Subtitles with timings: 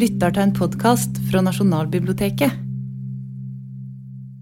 [0.00, 2.54] lytter til en podkast fra Nasjonalbiblioteket.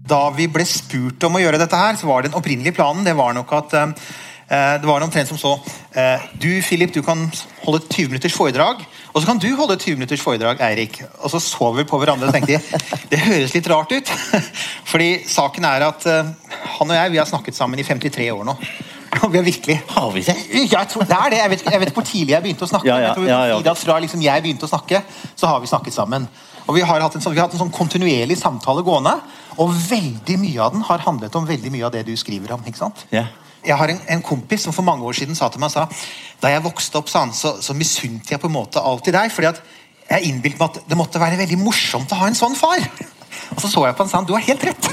[0.09, 3.17] Da vi ble spurt om å gjøre dette her, så var den opprinnelige planen det
[3.17, 3.91] var nok at eh,
[4.79, 5.51] det var omtrent som så
[5.93, 7.27] eh, Du Philip, du kan
[7.65, 8.81] holde et 20 minutters foredrag.
[9.11, 11.01] Og så kan du holde et 20 minutters foredrag, Eirik.
[11.19, 12.61] Og så så vi på hverandre og tenkte
[13.11, 14.13] det høres litt rart ut.
[14.91, 16.31] Fordi saken er at eh,
[16.79, 18.57] han og jeg vi har snakket sammen i 53 år nå.
[19.23, 20.35] Og vi har virkelig Har vi det?
[20.69, 21.39] Jeg tror det er det.
[21.39, 22.89] Jeg vet, jeg vet ikke hvor tidlig jeg begynte å snakke.
[22.89, 23.73] Ja, ja, jeg tror ja, ja.
[23.81, 25.01] Fra liksom jeg begynte å snakke,
[25.35, 26.29] så har vi snakket sammen.
[26.69, 29.15] Og Vi har hatt en sånn, vi har hatt en sånn kontinuerlig samtale gående,
[29.57, 32.65] og veldig mye av den har handlet om veldig mye av det du skriver om.
[32.69, 33.07] ikke sant?
[33.09, 33.25] Ja.
[33.65, 35.87] Jeg har en, en kompis som for mange år siden sa til meg sa,
[36.39, 39.33] da jeg vokste opp, sa han, så, så misunte jeg på en måte alltid deg.
[39.33, 39.63] fordi at
[40.09, 42.85] jeg innbilte meg at det måtte være veldig morsomt å ha en sånn far.
[43.53, 44.89] Og så så jeg på han og sa han, du har helt rett.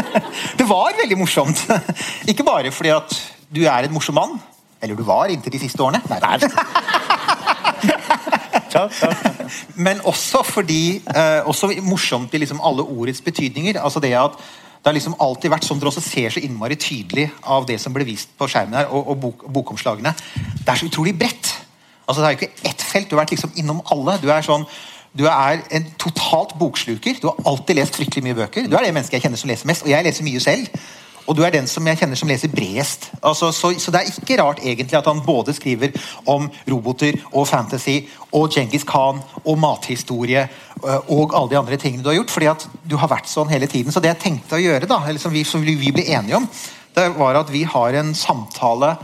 [0.60, 1.64] det var veldig morsomt.
[2.30, 3.16] Ikke bare fordi at
[3.54, 4.40] du er en morsom mann.
[4.82, 6.02] Eller du var inntil de siste årene.
[6.10, 6.18] Nei,
[8.74, 8.92] takk.
[9.78, 13.80] Men også fordi eh, Også morsomt i liksom alle ordets betydninger.
[13.80, 14.36] altså det at
[14.84, 17.94] det har liksom alltid vært som dere også ser så innmari tydelig av det som
[17.94, 20.12] ble vist på skjermen her, og, og bok, bokomslagene.
[20.34, 21.54] Det er så utrolig bredt.
[22.04, 23.08] Altså Det er jo ikke ett felt.
[23.08, 24.18] Du har vært liksom innom alle.
[24.20, 24.66] Du er sånn
[25.14, 27.16] du er en totalt boksluker.
[27.22, 28.66] Du har alltid lest fryktelig mye bøker.
[28.66, 30.80] Du er det mennesket jeg kjenner som leser mest, og jeg leser mye selv.
[31.26, 33.08] Og du er den som jeg kjenner som leser bredest.
[33.22, 35.94] Altså, så, så det er ikke rart egentlig at han både skriver
[36.30, 40.44] om roboter og fantasy og Djengis Khan og mathistorie
[40.82, 42.34] øh, og alle de andre tingene du har gjort.
[42.34, 43.92] fordi at du har vært sånn hele tiden.
[43.92, 46.48] Så det jeg tenkte å gjøre, da, eller som vi, som vi ble enige om,
[46.94, 48.94] det var at vi har en samtale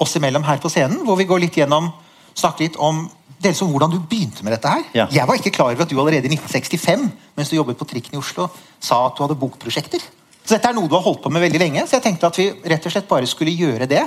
[0.00, 1.90] oss imellom her på scenen, hvor vi går litt gjennom
[2.36, 3.06] snakker litt om
[3.40, 4.86] dels om hvordan du begynte med dette her.
[4.94, 5.06] Ja.
[5.12, 8.18] Jeg var ikke klar over at du allerede i 1965 mens du jobbet på trikken
[8.18, 10.02] i Oslo, sa at du hadde bokprosjekter.
[10.44, 12.38] Så dette er noe du har holdt på med veldig lenge, så jeg tenkte at
[12.40, 14.04] vi rett og slett bare skulle gjøre det.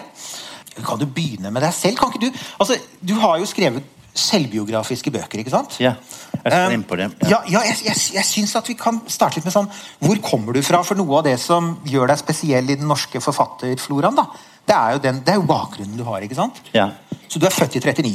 [0.83, 1.99] Kan du begynne med deg selv?
[1.99, 5.79] Kan ikke du Altså, Du har jo skrevet selvbiografiske bøker, ikke sant?
[5.81, 5.95] Ja,
[6.43, 7.07] jeg skal Um, inn på det.
[7.25, 9.69] Ja, ja jeg, jeg, jeg syns at vi kan starte litt med sånn
[10.03, 10.83] Hvor kommer du fra?
[10.85, 14.27] For noe av det som gjør deg spesiell i den norske forfatterfloraen, da,
[14.69, 16.21] det er jo, den, det er jo bakgrunnen du har.
[16.21, 16.61] ikke sant?
[16.75, 16.91] Ja.
[17.27, 18.13] Så du er født i 39,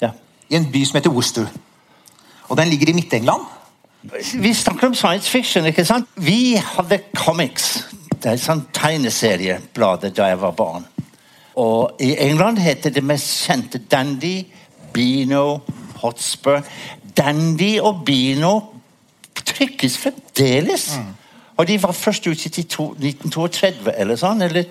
[0.00, 0.12] ja.
[0.48, 1.50] i en by som heter Worcester.
[2.48, 3.44] Og den ligger i Midt-England.
[4.34, 6.06] Vi snakker om science fiction, ikke sant?
[6.14, 7.88] Vi hadde comics.
[8.14, 10.86] Det er et sånn tegneserieblad da jeg var barn.
[11.58, 14.44] Og i England heter det mest kjente Dandy,
[14.94, 15.60] Beano,
[15.98, 16.62] Hotspur.
[17.18, 18.54] Dandy og Beano
[19.34, 20.92] trykkes fremdeles.
[21.58, 24.44] Og de var først utgitt i 1932 eller sånn.
[24.46, 24.68] Eller,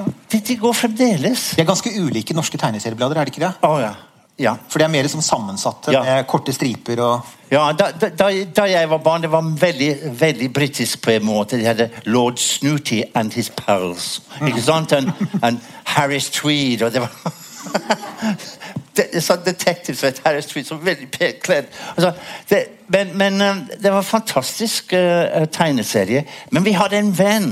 [0.00, 1.50] de, de går fremdeles.
[1.56, 3.52] De er ganske ulike norske tegneserieblader, er det ikke det?
[3.68, 3.92] Å ja.
[4.40, 4.54] Ja.
[4.68, 6.02] For de er mer som sammensatte, Ja.
[6.04, 10.52] med korte striper og Ja, da, da, da jeg var barn, det var veldig, veldig
[10.54, 11.58] britisk på en måte.
[11.58, 14.20] De hadde Lord Snooty and his pals.
[14.46, 14.92] Ikke sant?
[14.92, 15.10] And,
[15.42, 17.10] and Harris Tweed, og det var
[18.96, 21.72] det, det sånn Detective som het Harris Tweed, som var veldig pent kledd.
[21.96, 22.12] Altså,
[22.50, 26.24] det, men men eh, det var en fantastisk uh, tegneserie.
[26.50, 27.50] Men vi hadde en venn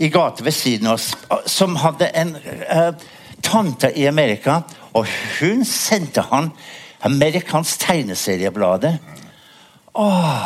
[0.00, 1.14] i gata ved siden av oss
[1.46, 2.36] som hadde en
[2.68, 2.92] eh,
[3.42, 4.60] tante i Amerika,
[4.92, 5.06] og
[5.40, 6.50] hun sendte han
[7.06, 8.98] amerikansk tegneseriebladet.
[9.94, 10.44] Åh,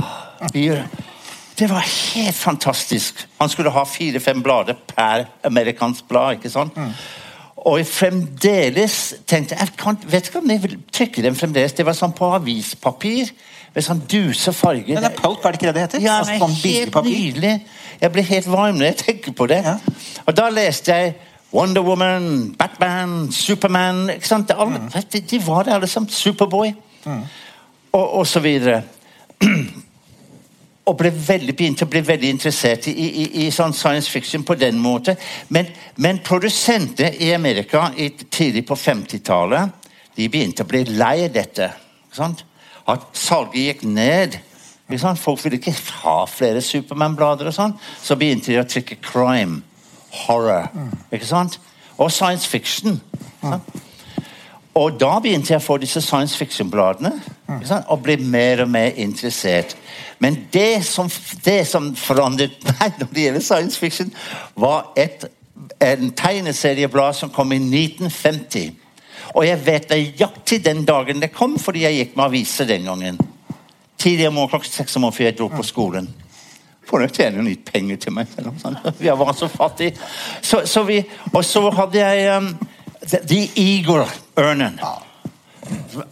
[1.58, 1.84] det var
[2.14, 3.26] helt fantastisk.
[3.38, 6.38] Han skulle ha fire-fem blader per amerikansk blad.
[6.38, 6.78] ikke sant?
[7.64, 11.72] Og jeg fremdeles tenkte jeg kan, vet ikke om jeg vil trykke dem fremdeles.
[11.72, 13.30] Det var sånn på avispapir
[13.74, 14.94] med sånn duse farger.
[14.98, 16.02] Men det er pulp, er det ikke det det heter?
[16.04, 17.54] Ja, Altså, nei, sånn helt nydelig.
[18.00, 19.62] Jeg blir helt varm når jeg tenker på det.
[19.64, 19.78] Ja.
[20.26, 21.14] Og da leste jeg
[21.54, 24.50] Wonder Woman, Batman, Superman ikke sant?
[24.50, 24.88] Alle, Mm.
[25.12, 26.10] de, de var alle sammen.
[26.10, 26.72] Superboy.
[27.92, 28.82] Og, og så videre.
[30.84, 34.56] og ble veldig, begynte å bli veldig interessert i, i, i sånn science fiction på
[34.60, 35.16] den måten.
[35.48, 39.70] Men, men produsenter i Amerika i, tidlig på 50-tallet
[40.14, 41.70] de begynte å bli lei av dette.
[42.86, 44.36] At salget gikk ned.
[45.16, 45.72] Folk ville ikke
[46.02, 47.48] ha flere Supermann-blader.
[47.48, 47.72] og sånn.
[48.02, 49.62] Så begynte de å trykke crime,
[50.24, 50.70] horror,
[51.12, 51.60] ikke sant?
[51.98, 53.00] og science fiction.
[54.74, 57.12] Og da begynte jeg å få disse science fiction-bladene
[57.86, 59.76] og ble mer og mer interessert.
[60.18, 61.10] Men det som,
[61.44, 64.10] det som forandret meg når det gjelder science fiction,
[64.58, 65.28] var et,
[65.78, 68.74] en tegneserieblad som kom i 1950.
[69.34, 73.22] Og jeg vet nøyaktig den dagen det kom, fordi jeg gikk med aviser den gangen.
[73.98, 76.10] Tidlig om morgenen klokken seks om morgenen før jeg dro på skolen.
[76.88, 78.30] Får nok tjene litt penger til meg.
[78.38, 78.92] Eller har.
[78.98, 79.96] Vi var så fattige.
[80.42, 81.00] Så, så vi,
[81.32, 82.50] og så hadde jeg um,
[83.10, 84.06] The, the Eagle
[84.38, 84.80] Ørnen.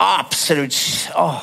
[0.00, 1.34] Absolutt oh.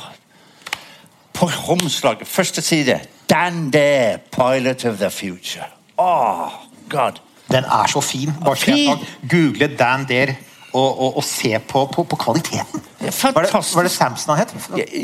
[1.33, 2.99] På omslaget, første side
[3.29, 5.65] Dan Dare, Pilot of the Future.
[5.97, 6.49] Oh,
[6.89, 7.21] God.
[7.51, 8.33] Den er så fin.
[8.45, 8.97] Bare Fin.
[9.29, 10.35] google Dan Dare
[10.73, 12.81] og, og, og se på, på, på kvaliteten.
[12.99, 13.75] Er Var det, fantastisk.
[13.75, 14.55] var det Samson han het?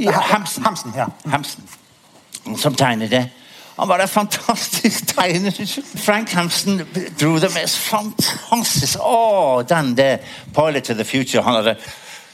[0.03, 0.63] Ja, Hampson.
[0.63, 1.05] Hampson, ja.
[1.25, 1.63] Hampson,
[2.57, 3.29] som tegnet det.
[3.75, 5.51] Han var en fantastisk tegner.
[5.97, 6.81] Frank Hampson
[7.19, 10.23] dro det mest fantastisk Å, den der
[10.55, 11.43] Pilot to the Future.
[11.43, 11.75] Han hadde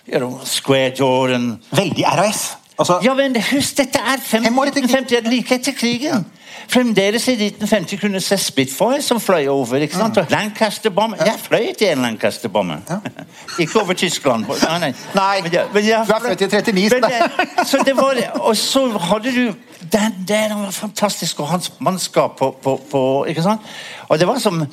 [0.05, 2.57] you know, Square Jordan Veldig RAS.
[2.81, 5.05] Altså, Ja, men husk, dette er fem- Fem år etter krigen.
[5.05, 6.25] 1950, like etter krigen.
[6.71, 9.75] Fremdeles i 1950 kunne se Spitfire som fløy over.
[9.85, 10.17] ikke sant?
[10.17, 11.17] Og Lancaster-bomber.
[11.25, 12.81] Jeg fløy til en Lancaster-bomber.
[13.61, 14.45] ikke over Tyskland.
[14.47, 14.93] Nei, nei.
[15.15, 18.15] Nei, Men jeg- men jeg du er født i 39, så Men så det var
[18.41, 19.53] Og så hadde du
[19.91, 23.61] den der han var fantastisk, og hans mannskap på, på, på Ikke sant?
[24.09, 24.67] Og det var som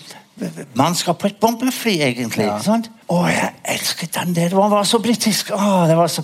[0.74, 2.44] mannskap på et bombefly, egentlig.
[2.46, 2.90] ikke sant?
[3.10, 4.48] Å, jeg elsket den der.
[4.62, 5.48] Han var så britisk.
[5.88, 6.22] Det var så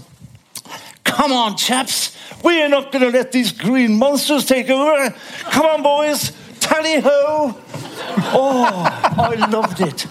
[1.14, 2.16] Come on, chaps!
[2.42, 5.14] We are not to let these green monsters take over!
[5.50, 6.32] Come on, boys!
[6.60, 7.54] Tally ho!
[8.36, 8.64] Oh,
[9.16, 10.06] I loved it.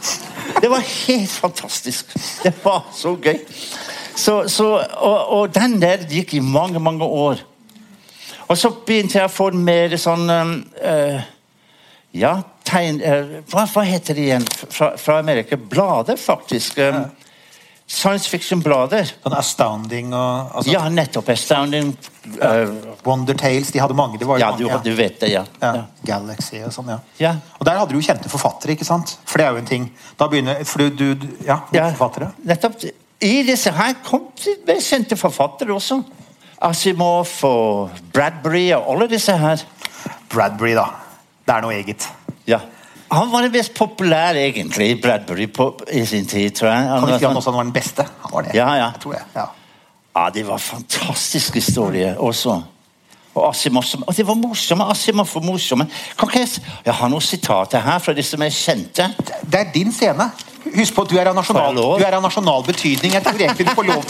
[0.61, 2.05] Det var helt fantastisk.
[2.43, 3.39] Det var så gøy.
[4.15, 7.43] Så, så, og, og den der gikk i mange, mange år.
[8.47, 11.21] Og så begynte jeg å få mer sånn eh,
[12.13, 12.35] Ja,
[12.67, 15.57] tegn Uh, hva, hva heter det igjen fra, fra Amerika?
[15.57, 16.77] Blader, faktisk.
[16.79, 17.07] Um,
[17.93, 19.05] Science fiction-blader.
[19.21, 21.29] Sånn Astounding og altså, Ja, nettopp.
[21.33, 21.93] Astounding
[22.23, 22.69] Uh,
[23.03, 23.67] Wonder Tales.
[23.75, 24.15] De hadde mange.
[24.17, 25.41] Det var jo Ja, mange, du, du vet det, ja.
[25.59, 25.81] Ja, ja.
[26.07, 26.95] Galaxy og sånn, ja.
[27.19, 27.33] Ja.
[27.59, 29.17] Og der hadde du jo kjente forfattere, ikke sant?
[29.27, 29.89] For det er jo en ting.
[30.17, 32.29] Da begynner For du, du Ja, Ja, forfattere.
[32.47, 32.79] nettopp.
[33.19, 34.29] I disse her kom
[34.65, 35.99] det kjente forfattere også.
[36.63, 39.59] Asimov og Bradbury og alle disse her.
[40.31, 40.87] Bradbury, da.
[41.45, 42.07] Det er noe eget.
[42.47, 42.61] Ja.
[43.13, 46.85] Han var den mest populære, egentlig, i Bradbury på, i sin tid, tror jeg.
[46.89, 48.05] Kan var si han sånn- også han var den beste?
[48.23, 48.55] Han var det.
[48.57, 48.91] Ja, ja.
[48.93, 49.23] Jeg tror det.
[49.35, 49.45] Ja.
[50.15, 52.59] Ja, det var fantastisk historie også.
[53.33, 54.85] Og Asimov som, og det var morsomme.
[54.93, 55.87] Asimov var morsomme.
[56.19, 56.49] Kan ikke jeg,
[56.85, 59.07] jeg har noen sitater her fra de som er kjente.
[59.41, 60.27] Det er din scene.
[60.63, 63.11] Husk på at du er av nasjonal, du er av nasjonal betydning.
[63.17, 64.05] Jeg tror egentlig du får lov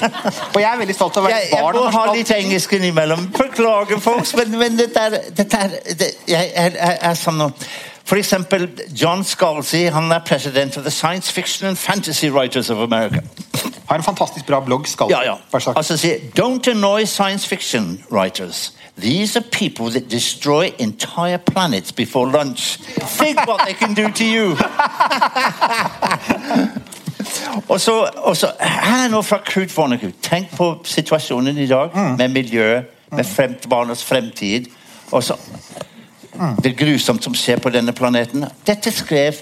[0.53, 3.23] Og jeg er veldig stolt av å være Jeg, jeg må ha litt engelsk innimellom.
[3.39, 7.49] Beklager, folks, men, men dette er, dette er det, jeg, jeg, jeg er sånn nå
[8.05, 12.77] For eksempel John Scalzi, han er president of the Science Fiction and Fantasy Writers of
[12.77, 13.21] America.
[13.89, 14.87] Har en fantastisk bra blogg.
[14.87, 15.13] Scalzi.
[15.13, 15.35] Ja, ja.
[15.75, 18.73] Altså sier Don't annoy science fiction writers.
[19.01, 22.79] These are people that destroy entire planets before lunch.
[23.17, 24.57] Think what they can do to you.
[27.69, 30.13] og så, og så Her er noe fra Knut Vonnegut.
[30.21, 34.65] Tenk på situasjonen i dag med miljøet, med frem, barnas fremtid.
[35.11, 35.35] Og så
[36.33, 38.45] Det er grusomt som skjer på denne planeten.
[38.65, 39.37] Dette skrev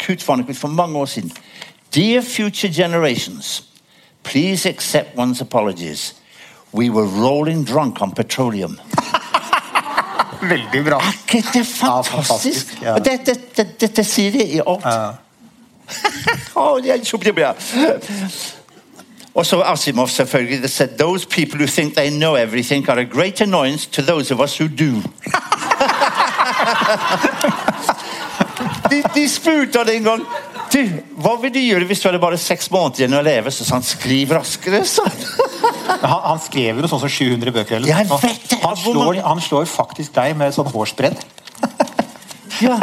[0.00, 1.32] Kurt Vonnegut for mange år siden.
[1.94, 3.62] Dear future generations,
[4.22, 6.14] please accept one's apologies.
[6.72, 8.80] We were rolling drunk on petroleum.
[10.42, 10.98] Veldig bra.
[10.98, 12.10] Er ikke det Ja, fantastisk?
[12.10, 12.98] fantastisk, ja.
[12.98, 13.34] Dette,
[13.80, 14.84] dette, sier de i alt.
[16.56, 17.54] Å, det er så bra.
[19.34, 20.62] Og så Asimov, selvfølgelig.
[20.62, 24.34] Det said, Those people who think they know everything are a great annoyance to those
[24.34, 25.02] of us who do.
[28.90, 30.24] de, de spurte han en gang
[30.74, 30.80] du,
[31.22, 33.52] Hva vil du gjøre hvis du hadde bare seks måneder igjen å leve?
[33.54, 34.80] Så sa han skriv raskere.
[34.82, 35.12] han.
[36.02, 37.78] Han, skrev jo noe sånn som 700 bøker.
[37.78, 37.92] Eller?
[37.92, 38.58] Jeg vet det.
[38.64, 41.22] Han, slår, han slår faktisk deg med sånn hårsbredd.
[42.62, 42.76] Ja.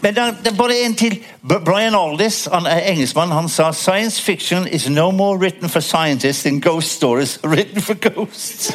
[0.00, 1.18] Men det er, det bare en til.
[1.44, 6.42] Brian Aldiss, han er engelskmann, han sa Science fiction is no more written for scientists
[6.42, 8.72] than ghost stories written for ghosts.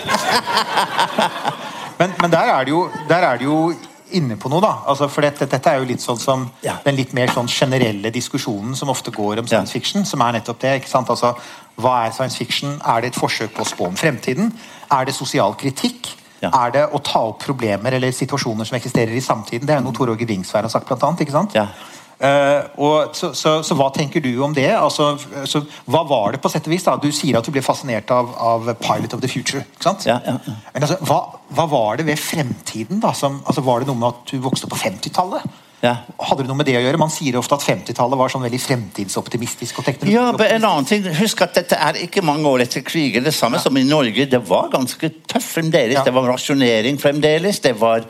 [2.00, 3.74] Men, men der, er det jo, der er det jo
[4.12, 4.74] inne på noe, da.
[4.88, 6.78] Altså, for dette, dette er jo litt sånn som Ja.
[6.84, 10.60] den litt mer sånn generelle diskusjonen som ofte går om science fiction, som er nettopp
[10.60, 10.82] det.
[10.82, 11.10] ikke sant?
[11.10, 11.36] Altså,
[11.78, 12.82] Hva er science fiction?
[12.86, 14.54] Er det et forsøk på å spå om fremtiden?
[14.92, 16.08] Er det sosial kritikk?
[16.42, 16.50] Ja.
[16.54, 19.66] Er det å ta opp problemer eller situasjoner som eksisterer i samtiden?
[19.66, 21.20] Det er noe Tor Åge Vingsvær har sagt, blant annet.
[21.22, 21.54] ikke sant?
[21.54, 21.68] Ja.
[22.16, 24.70] Og så, så, så hva tenker du om det?
[24.72, 25.14] Altså,
[25.50, 26.86] så, hva var det på sett og vis?
[26.88, 26.96] da?
[27.02, 29.66] Du sier at du ble fascinert av, av Pilot of the Future.
[29.76, 30.08] ikke sant?
[30.08, 30.56] Ja, ja, ja.
[30.74, 31.20] Men altså, hva,
[31.58, 33.04] hva var det ved fremtiden?
[33.04, 33.12] da?
[33.18, 35.62] Som, altså, var det noe med at du vokste opp på 50-tallet?
[35.84, 35.96] Ja.
[36.18, 37.00] Hadde det noe med det å gjøre?
[37.00, 39.82] Man sier ofte at 50-tallet var sånn veldig fremtidsoptimistisk.
[39.82, 43.26] og Ja, men en annen ting, Husk at dette er ikke mange år etter krigen.
[43.26, 44.28] Det samme som i Norge.
[44.32, 46.02] Det var ganske tøft fremdeles.
[46.06, 47.62] Det var rasjonering fremdeles.
[47.62, 48.08] Det var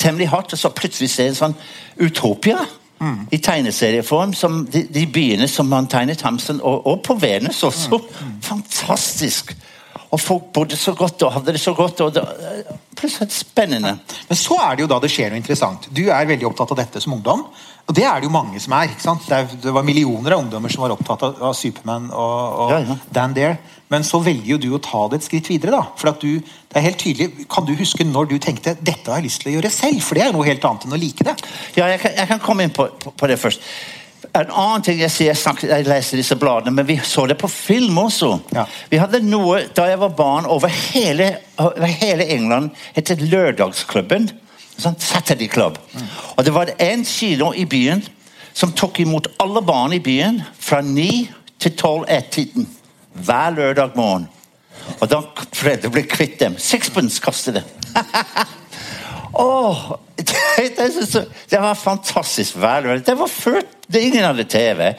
[0.00, 0.56] temmelig hardt.
[0.56, 1.56] Og så plutselig ser en sånn
[2.02, 2.64] utopia.
[2.98, 3.26] Mm.
[3.30, 4.34] I tegneserieform.
[4.34, 7.98] som De, de byene som man tegnet Hamsun, og, og på Venus også.
[7.98, 8.36] Mm.
[8.42, 9.56] Fantastisk!
[10.14, 12.00] Og folk bodde så godt og hadde det så godt.
[12.00, 12.22] og det,
[12.96, 13.98] Plutselig spennende.
[14.28, 15.88] Men så er det jo da det skjer noe interessant.
[15.92, 17.42] Du er veldig opptatt av dette som ungdom.
[17.86, 18.88] Og det er det jo mange som er.
[18.90, 19.26] ikke sant?
[19.62, 22.96] Det, var millioner av ungdommer som var opptatt av, av Superman og, og Ja, ja.
[23.18, 23.58] Dan Dare.
[23.92, 25.76] Men så velger jo du å ta det et skritt videre.
[25.76, 25.92] da.
[25.98, 29.20] For at du, det er helt tydelig, Kan du huske når du tenkte dette har
[29.20, 30.00] jeg lyst til å gjøre selv?
[30.02, 31.36] For det er noe helt annet enn å like det.
[31.78, 33.62] Ja, jeg kan, jeg kan komme inn på, på, på det først.
[34.34, 37.38] En annen ting jeg sier, jeg, snakker, jeg leser disse bladene, men vi så det
[37.38, 38.32] på film også.
[38.56, 38.66] Ja.
[38.90, 41.30] Vi hadde noe da jeg var barn over hele,
[41.62, 44.28] over hele England, het Lørdagsklubben.
[44.76, 45.78] Sånn, Saturday Club.
[46.34, 48.02] Og det var en kino i byen
[48.56, 51.06] som tok imot alle barn i byen fra 9
[51.62, 52.66] til 12-1-tiden
[53.24, 54.28] hver lørdag morgen.
[55.00, 56.58] Og da prøvde jeg å bli kvitt dem.
[56.60, 57.64] Sixpence kastet det.
[59.32, 60.36] oh, det,
[60.76, 63.06] det, det, det var fantastisk hver lørdag.
[63.06, 64.92] Det var før det ingen hadde TV.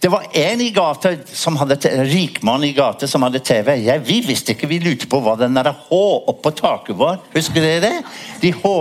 [0.00, 3.76] Det var en i gata som hadde en rik mann i gata som hadde TV.
[3.86, 6.00] Ja, vi visste ikke, vi lurte på hva den der H
[6.32, 7.22] oppå taket var.
[7.32, 7.94] Husker dere det?
[8.42, 8.74] De H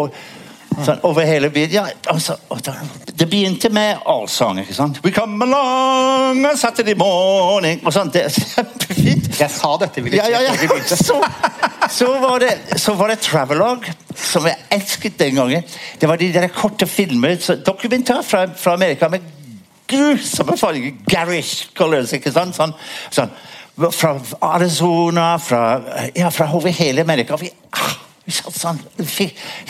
[0.81, 1.71] sånn, over hele byen.
[1.73, 2.35] Ja, altså,
[3.05, 4.59] det begynte med allsang.
[4.63, 4.99] ikke sant?
[5.05, 8.13] We come along on Saturday morning og sånt.
[8.15, 9.29] Det er kjempefint.
[9.39, 10.53] Jeg sa dette ville Ja, ja, ja.
[11.03, 11.19] Så,
[11.89, 15.63] så, var det, så var det Travelog, som jeg elsket den gangen.
[15.99, 19.25] Det var de der korte filmer, dokumentar fra, fra Amerika med
[19.89, 20.93] grusomme farger.
[21.09, 22.55] Garish colors, ikke sant?
[22.57, 22.73] Sånn,
[23.13, 23.33] sånn.
[23.73, 24.13] Fra
[24.53, 25.63] Arizona, fra,
[26.15, 27.37] ja, fra over hele Amerika.
[27.41, 27.93] Vi, ah,
[28.31, 28.79] sånn,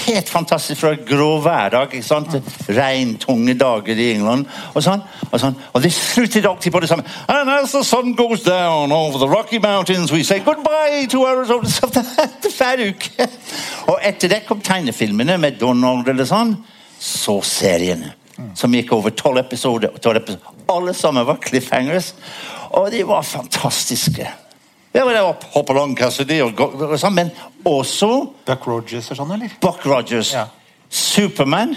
[0.05, 2.29] Helt fantastisk fra grå hverdag ikke sant?
[2.29, 4.45] til regntunge dager i England.
[4.75, 5.55] Og sånn, og sånn.
[5.73, 7.05] Og det sluttet alltid på det samme.
[7.27, 11.69] And as the sun goes down over the Rocky Mountains, we say goodbye to Arizona.
[12.23, 13.27] Er Hver uke.
[13.89, 16.53] Og etter det kom tegnefilmene med Donald eller sånn.
[16.99, 18.13] Så seriene.
[18.57, 19.91] Som gikk over tolv episoder.
[19.97, 20.61] 12 episoder.
[20.69, 22.13] Alle sammen var cliffhangers.
[22.73, 24.29] Og de var fantastiske.
[24.93, 27.31] Det var det var hoppe Long Cassidy og, og sånn, men
[27.65, 28.09] også
[28.45, 29.55] Buck Rogers og sånn, eller?
[29.63, 30.35] Buck Rogers.
[30.35, 30.45] Ja.
[30.93, 31.73] Superman.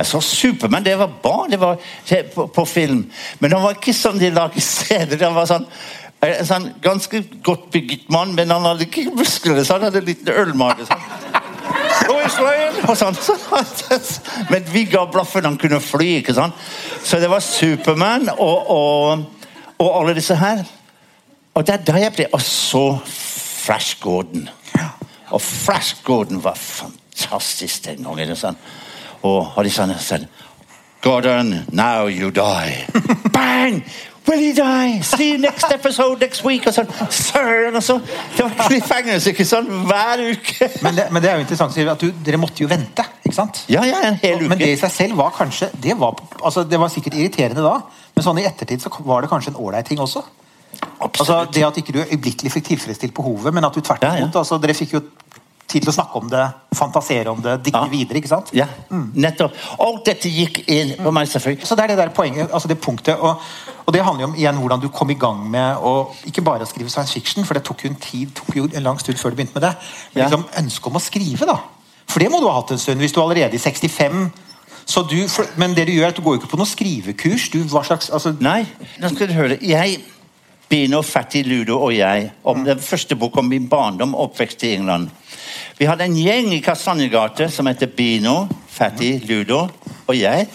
[0.00, 1.78] Jeg så Superman, det var barn det var
[2.34, 3.04] på, på film.
[3.38, 5.22] Men han var ikke sånn de lager scener.
[5.22, 5.68] Han var sånn,
[6.26, 9.62] en sånn ganske godt bygget mann, men han hadde ikke muskler.
[9.62, 10.88] Så han hadde en liten ølmage.
[10.88, 11.06] Sånn.
[12.10, 13.20] Og sånn.
[14.50, 16.16] Men vi ga blaffen han kunne fly.
[16.24, 16.58] ikke sant?
[17.04, 19.46] Så det var Superman og, og,
[19.78, 20.64] og alle disse her.
[21.60, 24.48] Og er da jeg ble Og så Flash Gordon.
[25.30, 28.32] Og Flash Gordon var fantastisk den gangen.
[28.36, 28.56] Sånn.
[29.28, 30.24] Og hadde sånn, sånn
[31.04, 32.86] Gordon, now you die.
[33.36, 33.82] Bang!
[34.28, 35.00] Will you die?
[35.04, 36.66] See you next episode next week.
[36.68, 37.76] Og sånn, Søren!
[37.76, 37.98] Og så,
[38.36, 40.72] det var cliffhangers ikke sånn hver uke.
[40.84, 43.04] Men det, men det er jo interessant at du, dere måtte jo vente.
[43.20, 43.62] ikke sant?
[43.72, 44.50] Ja, ja, en hel uke.
[44.54, 47.78] Men det i seg selv var kanskje Det var, altså, det var sikkert irriterende da,
[48.16, 50.24] men sånn i ettertid så var det kanskje en ålreit ting også.
[51.18, 54.28] Altså, det at ikke du øyeblikkelig fikk tilfredsstilt behovet, men at du tvert Ja, ja.
[54.34, 55.00] altså, Dere fikk jo
[55.70, 57.86] tid til å snakke om det, fantasere om det, dikte Ja.
[57.88, 58.16] videre.
[58.18, 58.48] ikke sant?
[58.52, 59.52] Ja, nettopp.
[59.78, 61.66] Alt dette gikk inn på meg, selvfølgelig.
[61.66, 63.38] Så det er det der poenget, altså det punktet, og,
[63.86, 66.66] og det handler jo om igjen hvordan du kom i gang med å ikke bare
[66.66, 69.30] skrive science fiction, for det tok jo en tid, tok jo en lang stund før
[69.30, 69.74] du begynte med det,
[70.14, 70.28] men Ja.
[70.28, 71.58] liksom ønsket om å skrive, da.
[72.08, 74.32] For det må du ha hatt en stund, hvis du allerede i 65
[74.86, 76.66] så du, for, Men det du gjør, er at du går jo ikke på noe
[76.66, 77.50] skrivekurs.
[77.52, 78.66] Du, hva slags, altså, Nei,
[78.98, 79.58] nå skal du høre.
[79.62, 80.00] Jeg,
[80.70, 84.76] Bino, Fatty, Ludo og jeg, om den første boka om min barndom og oppvekst i
[84.76, 85.08] England.
[85.78, 89.64] Vi hadde en gjeng i Kastanjegate som heter Bino, Fatty, Ludo
[90.06, 90.46] og jeg.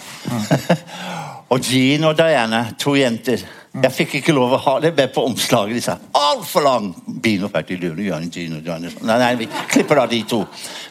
[1.52, 3.42] og Jean og Diana, to jenter.
[3.76, 5.76] Jeg fikk ikke lov å ha det med på omslaget.
[5.76, 6.86] De sa altfor lang!
[7.04, 8.92] Bino, Fatty, Ludo, Jean, Jean og Diana.
[9.02, 10.38] Nei, nei, vi klipper av de to.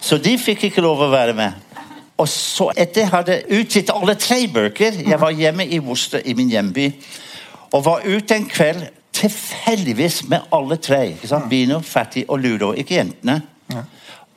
[0.06, 1.64] Så de fikk ikke lov å være med.
[2.22, 6.38] Og så etter jeg hadde utgitt alle tre bøker Jeg var hjemme i Worcester, i
[6.38, 6.86] min hjemby,
[7.74, 11.02] og var ute en kveld tilfeldigvis med alle tre.
[11.16, 11.50] ikke sant?
[11.50, 12.74] Bino, Fatty og Ludo.
[12.74, 13.42] Ikke jentene.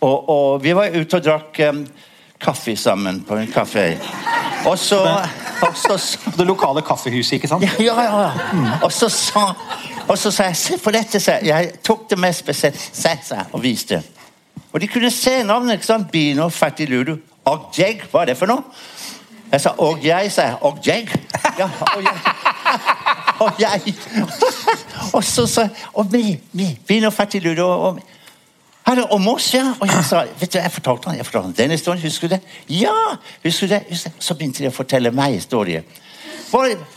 [0.00, 1.82] Og, og vi var ute og drakk um,
[2.40, 3.96] kaffe sammen på en kafé.
[4.66, 5.00] Og så,
[5.62, 5.98] og så
[6.38, 7.62] det lokale kaffehuset, ikke sant?
[7.62, 8.20] ja, ja, ja.
[8.22, 8.78] ja.
[8.82, 9.52] Og så sa
[10.08, 11.20] og så sa jeg se på dette.
[11.20, 11.46] sa jeg.
[11.46, 14.02] Jeg tok det med spesielt se, sa jeg, og viste.
[14.72, 15.72] Og de kunne se navnet.
[15.72, 16.10] ikke sant?
[16.10, 17.16] Bino, Fatty Ludo.
[17.44, 18.62] Og jeg, hva er det for noe?
[19.52, 20.56] Jeg sa og jeg, sa jeg.
[20.60, 21.08] Og jeg?
[21.58, 22.16] Ja, og jeg.
[23.38, 23.94] Og jeg.
[25.12, 26.78] Og så jeg Og vi, vi.
[26.86, 28.00] Bino, fattig Ludo og
[28.88, 29.74] og, det om oss, ja?
[29.80, 32.34] Og jeg sa, vet du, jeg fortalte han, jeg fortalte han den historien, husker du
[32.34, 32.40] det?
[32.72, 32.94] Ja,
[33.44, 33.82] husker du det?
[33.90, 34.22] Husker du?
[34.24, 35.84] Så begynte de å fortelle meg historier.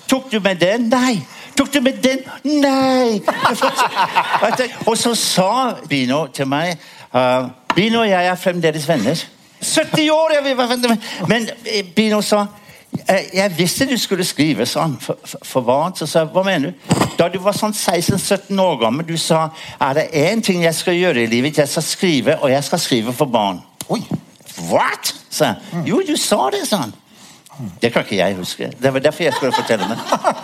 [0.07, 0.87] Tok du med den?
[0.87, 1.19] Nei.
[1.57, 2.23] Tok du med den?
[2.63, 3.19] Nei.
[4.87, 5.51] Og jeg så sa
[5.89, 6.79] Bino til meg,
[7.11, 9.25] uh, Bino og jeg er fremdeles venner.
[9.61, 11.11] 70 år er vi være venner.
[11.27, 11.49] Men
[11.95, 12.45] Bino sa,
[13.07, 15.95] «Eh, jeg visste du skulle skrive sånn for, for, for barn.
[15.95, 16.97] Så sa jeg, hva mener du?
[17.19, 20.99] Da du var sånn 16-17 år gammel, du sa er det én ting jeg skal
[20.99, 23.63] gjøre i livet, jeg skal skrive, og jeg skal skrive for barn.
[23.89, 24.03] Oi!
[24.67, 25.15] What?
[25.31, 25.85] sa jeg.
[25.87, 26.93] Jo, du sa det, sa han.
[27.81, 28.71] Det kan ikke jeg huske.
[28.81, 29.97] Det var derfor jeg skulle fortelle meg.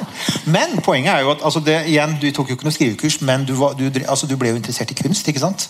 [0.56, 3.46] Men poenget er jo at altså det, igjen, du tok jo ikke noe skrivekurs, men
[3.48, 5.70] du, var, du, altså, du ble jo interessert i kunst, ikke sant?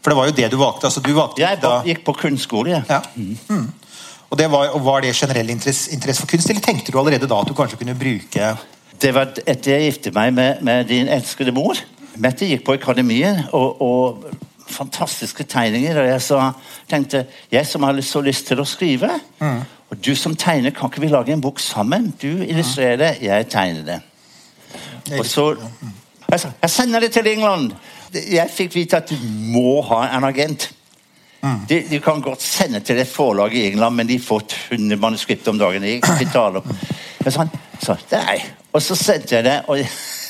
[0.00, 0.88] For det var jo det du valgte.
[0.88, 1.82] altså du valgte Jeg da...
[1.86, 2.82] gikk på kunstskole, jeg.
[2.88, 3.00] Ja.
[3.14, 3.68] Mm.
[4.30, 7.28] Og det var, og var det generell interesse, interesse for kunst, eller tenkte du allerede
[7.28, 8.52] da at du kanskje kunne bruke
[9.00, 11.78] Det var etter jeg giftet meg med, med din elskede mor.
[12.20, 14.24] Mette gikk på akademiet, og, og
[14.68, 16.02] fantastiske tegninger.
[16.02, 16.40] Og jeg så
[16.90, 19.10] tenkte jeg som har så lyst til å skrive,
[19.90, 22.12] og du som tegner, kan ikke vi lage en bok sammen?
[22.22, 23.98] Du illustrerer det, jeg tegner det.
[25.18, 25.54] Og så
[26.30, 27.72] jeg sender det til England.
[28.14, 29.16] Jeg fikk vite at du
[29.50, 30.68] må ha en agent.
[31.40, 35.48] De, de kan godt sende til et forlag i England, men de får 100 manuskript
[35.48, 35.86] om dagen.
[36.04, 36.78] Kan ikke tale om.
[37.24, 37.46] Jeg sa,
[37.80, 38.40] så, nei.
[38.72, 39.80] Og så sendte jeg det, og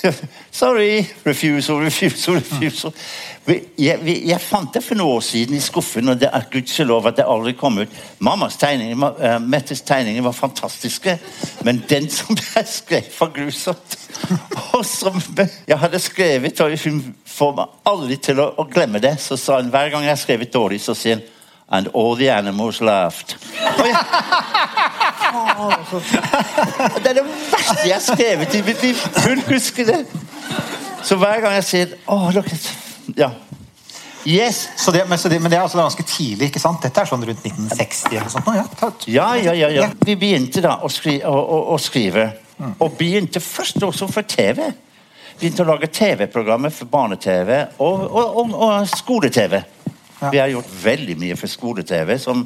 [0.50, 1.06] Sorry.
[1.24, 2.92] Refusal, refusal, refusal.
[3.78, 7.18] Jeg, jeg, fant det for noen år siden i skuffen, og det er gudskjelov at
[7.18, 7.96] det aldri kom ut.
[8.22, 11.16] Mammas tegninger, uh, Mettes tegninger var fantastiske,
[11.66, 13.98] men den som jeg skrev, var grusomt.
[14.76, 19.16] Og som jeg hadde skrevet, og hun får meg aldri til å, å glemme det,
[19.22, 21.28] så sa hun hver gang jeg har skrevet dårlig, så sier hun
[21.72, 23.36] And all the animals laughed.
[23.78, 23.94] Og jeg,
[27.02, 29.04] det er det verste jeg har skrevet i mitt liv.
[29.26, 30.00] Hun husker det.
[31.06, 32.58] Så hver gang jeg sier Å, dere
[33.16, 33.30] Ja.
[34.28, 34.68] Yes.
[34.76, 36.82] så det, men, så det, men det er altså ganske tidlig, ikke sant?
[36.84, 38.46] Dette er sånn rundt 1960 eller sånt?
[38.46, 38.64] nå, Ja,
[39.08, 39.88] Ja, ja, ja, ja.
[40.04, 42.28] Vi begynte da å, skri å, å, å skrive.
[42.78, 44.66] Og begynte først også for TV.
[45.40, 49.62] Begynte å lage TV-programmer for barne-TV og, og, og, og skole-TV.
[50.20, 52.18] Vi har gjort veldig mye for skole-TV.
[52.20, 52.44] som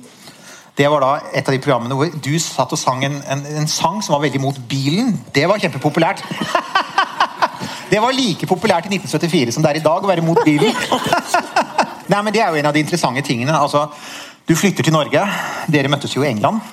[0.75, 3.69] Det var da et av de programmene hvor du satt og sang en, en, en
[3.71, 5.12] sang som var veldig mot bilen.
[5.35, 6.25] Det var kjempepopulært.
[7.85, 10.73] Det var like populært i 1974 som det er i dag å være mot bilen.
[12.11, 13.54] Nei, men Det er jo en av de interessante tingene.
[13.54, 13.85] Altså,
[14.49, 15.21] du flytter til Norge.
[15.71, 16.64] Dere møttes jo i England.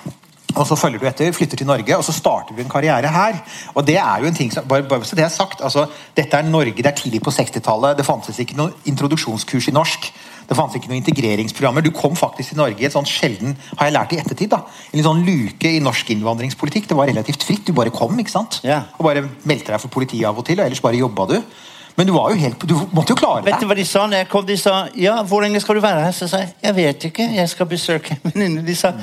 [0.55, 3.37] Og så følger du etter, flytter til Norge, og så starter du en karriere her.
[3.75, 5.85] Og det er jo en ting som, bare, bare så det er sagt, altså,
[6.17, 7.99] Dette er Norge, det er tidlig på 60-tallet.
[7.99, 10.09] Det fantes ikke noe introduksjonskurs i norsk.
[10.51, 11.85] Det fantes ikke noen integreringsprogrammer.
[11.85, 14.65] Du kom faktisk til Norge i et sånn sjelden, har jeg lært i ettertid, da,
[14.91, 16.89] en sånn luke i norsk innvandringspolitikk.
[16.89, 17.63] Det var relativt fritt.
[17.69, 18.59] Du bare kom, ikke sant?
[18.67, 18.81] Ja.
[18.97, 21.37] Og bare meldte deg for politiet av og til, og ellers bare jobba du.
[21.95, 24.21] Men du var jo helt, du måtte jo klare Vet du hva de sa når
[24.21, 24.45] jeg kom?
[24.47, 26.15] De sa ja, hvor lenge skal du være her?
[26.15, 28.63] Så sa jeg jeg vet ikke, jeg skal besøke en venninne.
[28.65, 28.93] De sa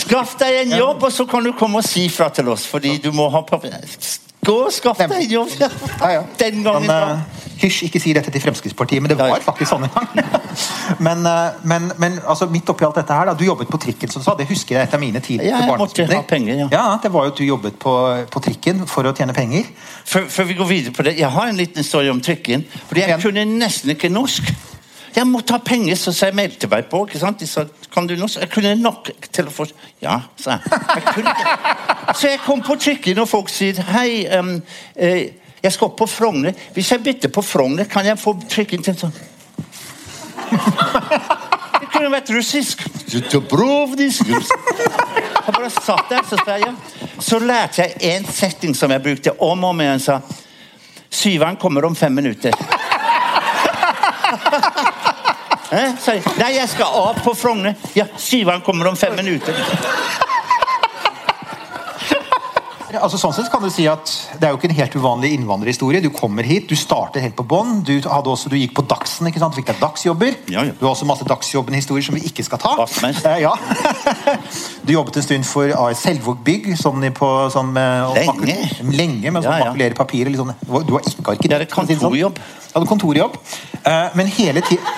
[0.00, 2.96] skaff deg en jobb, og så kan du komme og si fra til oss, fordi
[3.02, 3.74] du må ha papir.
[4.44, 5.54] Gå og skaff deg en jobb!
[6.38, 7.24] Den gangen Men,
[7.64, 10.42] Hysj, ikke si dette til Fremskrittspartiet, men det var faktisk sånn en gang.
[11.06, 14.12] men eh, men, men altså, midt oppi alt dette her, da, du jobbet på trikken,
[14.12, 14.36] som du sa.
[14.38, 15.46] Det husker jeg et av mine tider.
[15.48, 16.68] Ja, jeg måtte ha penger, ja.
[16.74, 16.84] ja.
[17.02, 17.94] Det var jo at du jobbet på,
[18.30, 19.70] på trikken for å tjene penger.
[20.04, 22.66] Før, før vi går videre på det, jeg har en liten historie om trikken.
[22.90, 24.52] Fordi jeg kunne nesten ikke norsk.
[25.14, 27.04] Jeg måtte ha penger, så jeg meldte meg på.
[27.06, 27.38] ikke sant?
[27.38, 27.62] De sa
[27.94, 28.40] kan du norsk?
[28.42, 29.68] Jeg kunne nok til å få
[30.02, 30.80] Ja, sa jeg.
[31.22, 32.16] jeg.
[32.18, 34.62] Så jeg kom på trikken, og folk sier hei, Um,
[34.96, 36.52] eh, jeg skal opp på Frogner.
[36.76, 39.14] Hvis jeg bytter på Frogner, kan jeg få trykken til sånn
[41.80, 42.82] Det kunne vært russisk.
[44.28, 46.72] Jeg bare satt der, så sa jeg.
[47.22, 50.02] Så lærte jeg en setting som jeg brukte om og om igjen.
[50.02, 50.20] sa
[51.14, 52.52] Syveren kommer om fem minutter.
[55.74, 55.90] Eh?
[56.38, 57.74] Nei, jeg skal av på Frogner.
[57.98, 59.56] Ja, syveren kommer om fem minutter.
[63.00, 66.02] Altså sånn sett kan du si at Det er jo ikke en helt uvanlig innvandrerhistorie.
[66.04, 67.80] Du kommer hit, du starter helt på bånn.
[67.86, 69.56] Du, du gikk på Dagsen, ikke sant?
[69.56, 70.36] fikk deg dagsjobber.
[70.52, 70.74] Ja, ja.
[70.78, 72.74] Du har også masse Dagsjobben-historier som vi ikke skal ta.
[72.84, 73.54] Eh, ja.
[74.86, 76.72] Du jobbet en stund for AS Selvåg Bygg.
[76.80, 77.30] Sånn på,
[77.80, 78.58] eh, å Lenge.
[78.94, 79.68] Lenge, Ja, ja.
[79.70, 80.32] makulerer papirer.
[80.34, 80.54] Liksom.
[80.64, 81.50] Du har ikke arkitekt.
[81.50, 81.98] Det er sånn.
[82.08, 82.40] kontorjobb.
[82.40, 83.38] Du hadde kontorjobb.
[83.84, 84.32] Eh, men,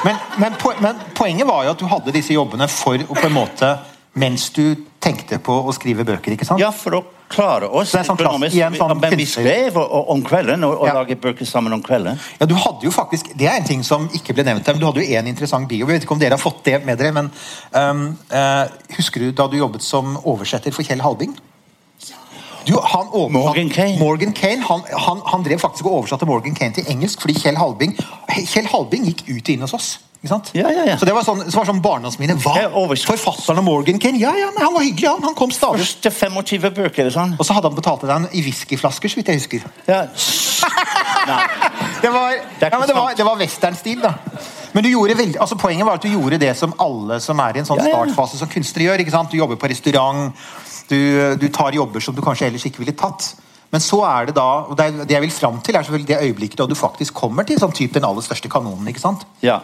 [0.05, 3.29] men, men, po men poenget var jo at du hadde disse jobbene for å på
[3.29, 3.77] en måte
[4.17, 6.33] mens du tenkte på å skrive bøker.
[6.33, 6.61] ikke sant?
[6.63, 7.93] Ja, for å klare oss.
[7.93, 10.95] Det er sånn klass- igjen sånn Men vi skrev om kvelden, og, og Ja.
[10.95, 12.19] laget bøker sammen om kvelden.
[12.41, 14.81] Ja, du hadde jo faktisk, Det er en ting som ikke ble nevnt her, men
[14.81, 15.87] du hadde jo en interessant bio.
[15.87, 17.31] Jeg vet ikke om dere har fått det med dere, men
[17.73, 21.37] um, uh, Husker du da du jobbet som oversetter for Kjell Halbing?
[22.67, 23.99] Du, han Morgan Kane.
[23.99, 27.57] Morgan Kane han, han, han drev faktisk og oversatte Morgan Kane til engelsk fordi Kjell
[27.57, 27.95] Halbing
[28.51, 29.91] Kjell Halbing gikk ut og inn hos oss.
[30.55, 30.97] Ja, ja, ja.
[31.01, 32.37] Så det var sånn, så var sånn barndomsminne.
[32.43, 32.55] Hva?
[32.61, 34.19] Jeg oversatt- Forfatteren av Morgan Kane?
[34.19, 35.23] Ja, ja, han var hyggelig, han.
[35.23, 35.81] Han kom stadig.
[35.85, 37.37] Første 25 bøker eller sånn.
[37.39, 39.67] Og så hadde han betalt deg i whiskyflasker, så vidt jeg husker.
[39.89, 40.05] Ja.
[42.03, 44.13] Det var, det, ja, men det var, det var westernstil, da.
[44.77, 47.57] Men du gjorde veldig, altså poenget var at du gjorde det som alle som er
[47.57, 49.03] i en sånn startfase som kunstnere gjør.
[49.03, 49.33] ikke sant?
[49.33, 50.31] Du jobber på restaurant,
[50.91, 50.99] du,
[51.41, 53.33] du tar jobber som du kanskje ellers ikke ville tatt.
[53.73, 56.21] Men så er det da, og det, det jeg vil fram til, er selvfølgelig det
[56.29, 58.87] øyeblikket da du faktisk kommer til sånn type den aller største kanonen.
[58.93, 59.25] ikke sant?
[59.43, 59.59] Ja.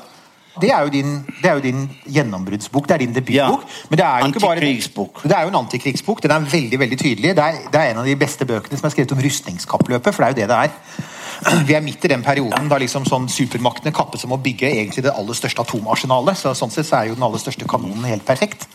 [0.60, 3.62] Det er jo din, det er jo din gjennombruddsbok, det er din debutbok.
[3.64, 3.86] Ja.
[3.88, 5.22] Men det er jo ikke bare Antikrigsbok.
[5.22, 6.22] Det er jo en antikrigsbok.
[6.22, 7.36] Den er veldig veldig tydelig.
[7.36, 10.24] Det er, det er en av de beste bøkene som er skrevet om rustningskappløpet, for
[10.24, 10.76] det er jo det det er.
[11.68, 15.06] Vi er midt i den perioden da liksom sånn supermaktene kappes om å bygge egentlig
[15.06, 16.38] det aller største atomarsenalet.
[16.38, 18.68] Så sånn sett så er jo den aller største kanonen helt perfekt.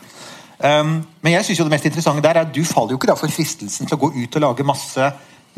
[0.58, 3.12] Um, men jeg synes jo det mest interessante der er at du faller jo ikke
[3.12, 5.12] da for fristelsen til å gå ut og lage masse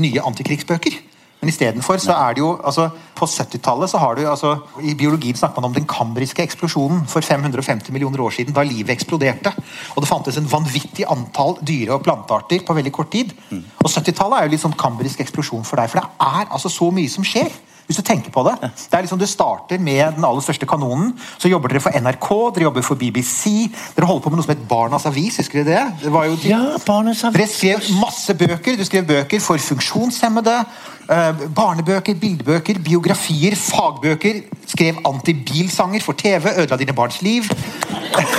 [0.03, 0.99] nye antikrigsbøker.
[1.39, 5.37] Men istedenfor så er det jo altså, På 70-tallet så har du altså, I biologien
[5.39, 9.53] snakker man om den kambriske eksplosjonen for 550 millioner år siden, da livet eksploderte.
[9.95, 13.31] Og det fantes en vanvittig antall dyre- og plantearter på veldig kort tid.
[13.51, 16.91] Og 70-tallet er jo litt sånn kambrisk eksplosjon for deg, for det er altså så
[16.95, 17.51] mye som skjer.
[17.89, 18.51] Hvis du tenker på det.
[18.69, 21.15] Det er liksom Du starter med den aller største kanonen.
[21.41, 23.65] Så jobber dere for NRK, dere jobber for BBC.
[23.95, 25.39] Dere holder på med noe som het Barnas Avis.
[25.41, 26.03] Husker dere det?
[26.03, 27.39] det var jo Ja, Barnas Avis.
[27.39, 28.77] Dere skrev masse bøker.
[28.77, 30.59] Du skrev bøker for funksjonshemmede.
[31.09, 34.41] Eh, barnebøker, bildebøker, biografier, fagbøker.
[34.69, 36.53] Skrev antibilsanger for TV.
[36.57, 37.43] Ødela dine barns liv.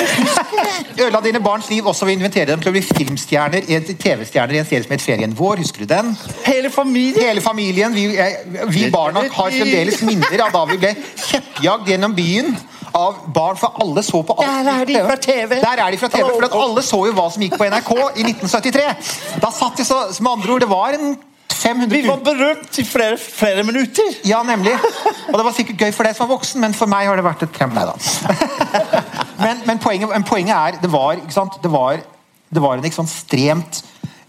[1.02, 4.62] Ødela dine barns liv også ved å invitere dem til å bli filmstjerner TV-stjerner i
[4.62, 5.62] en serie som het Ferien vår.
[5.64, 6.12] Husker du den?
[6.46, 7.22] Hele familien.
[7.22, 8.08] Hele familien, vi,
[8.68, 10.94] vi barna har fremdeles minner av da vi ble
[11.30, 12.54] kjeppjagd gjennom byen
[12.96, 14.50] av barn, for alle så på alt.
[14.66, 15.56] Der er de fra TV.
[15.62, 17.90] Der er de fra TV, for at alle så jo hva som gikk på NRK
[18.18, 18.86] i 1973.
[19.42, 21.29] Da satt de så, som andre ord, det var en 500
[21.60, 24.14] Vi var berømt i flere, flere minutter.
[24.24, 24.72] ja, nemlig.
[25.28, 27.24] Og det var sikkert gøy for deg som var voksen, men for meg har det
[27.26, 27.74] vært et trem.
[27.76, 27.94] Nei da.
[29.40, 31.16] Men, men, poenget, men poenget er det var?
[31.62, 32.00] Det var,
[32.52, 33.78] det var en ekstremt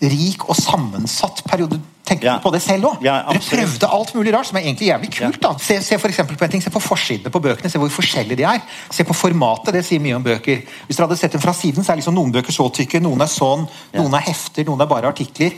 [0.01, 1.81] rik og sammensatt periode.
[2.07, 2.37] Tenker Ja.
[2.43, 3.03] på det selv òg?
[3.05, 5.41] Ja, Dere prøvde alt mulig rart, som er egentlig jævlig kult.
[5.43, 5.51] da.
[5.59, 8.43] Se, se for på en ting, se på forsidene på bøkene, se hvor forskjellige de
[8.43, 8.63] er.
[8.91, 10.63] Se på formatet, det sier mye om bøker.
[10.87, 13.21] Hvis dere hadde sett dem fra siden, så er liksom noen bøker så tykke, noen
[13.21, 13.67] er sånn,
[13.99, 15.51] noen er hefter, noen er bare artikler.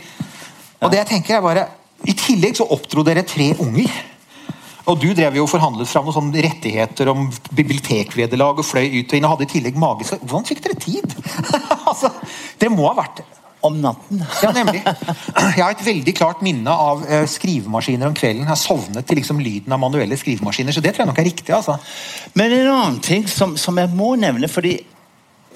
[0.82, 1.68] Og det jeg tenker er bare,
[2.04, 3.92] I tillegg så oppdro dere tre unger.
[4.84, 9.14] Og du drev jo og forhandlet fram noen sånne rettigheter om bibliotekvederlag og fløy ut
[9.14, 11.14] og inn og hadde i tillegg magisk hvordan fikk dere tid?
[11.90, 12.10] altså,
[12.60, 13.24] det må ha vært
[13.64, 14.20] Om natten.
[14.44, 14.82] Ja, nemlig.
[14.84, 18.42] Jeg har et veldig klart minne av eh, skrivemaskiner om kvelden.
[18.42, 21.28] Jeg har sovnet til liksom lyden av manuelle skrivemaskiner, så det tror jeg nok er
[21.30, 21.54] riktig.
[21.56, 21.78] altså.
[22.36, 24.74] Men en annen ting som, som jeg må nevne, fordi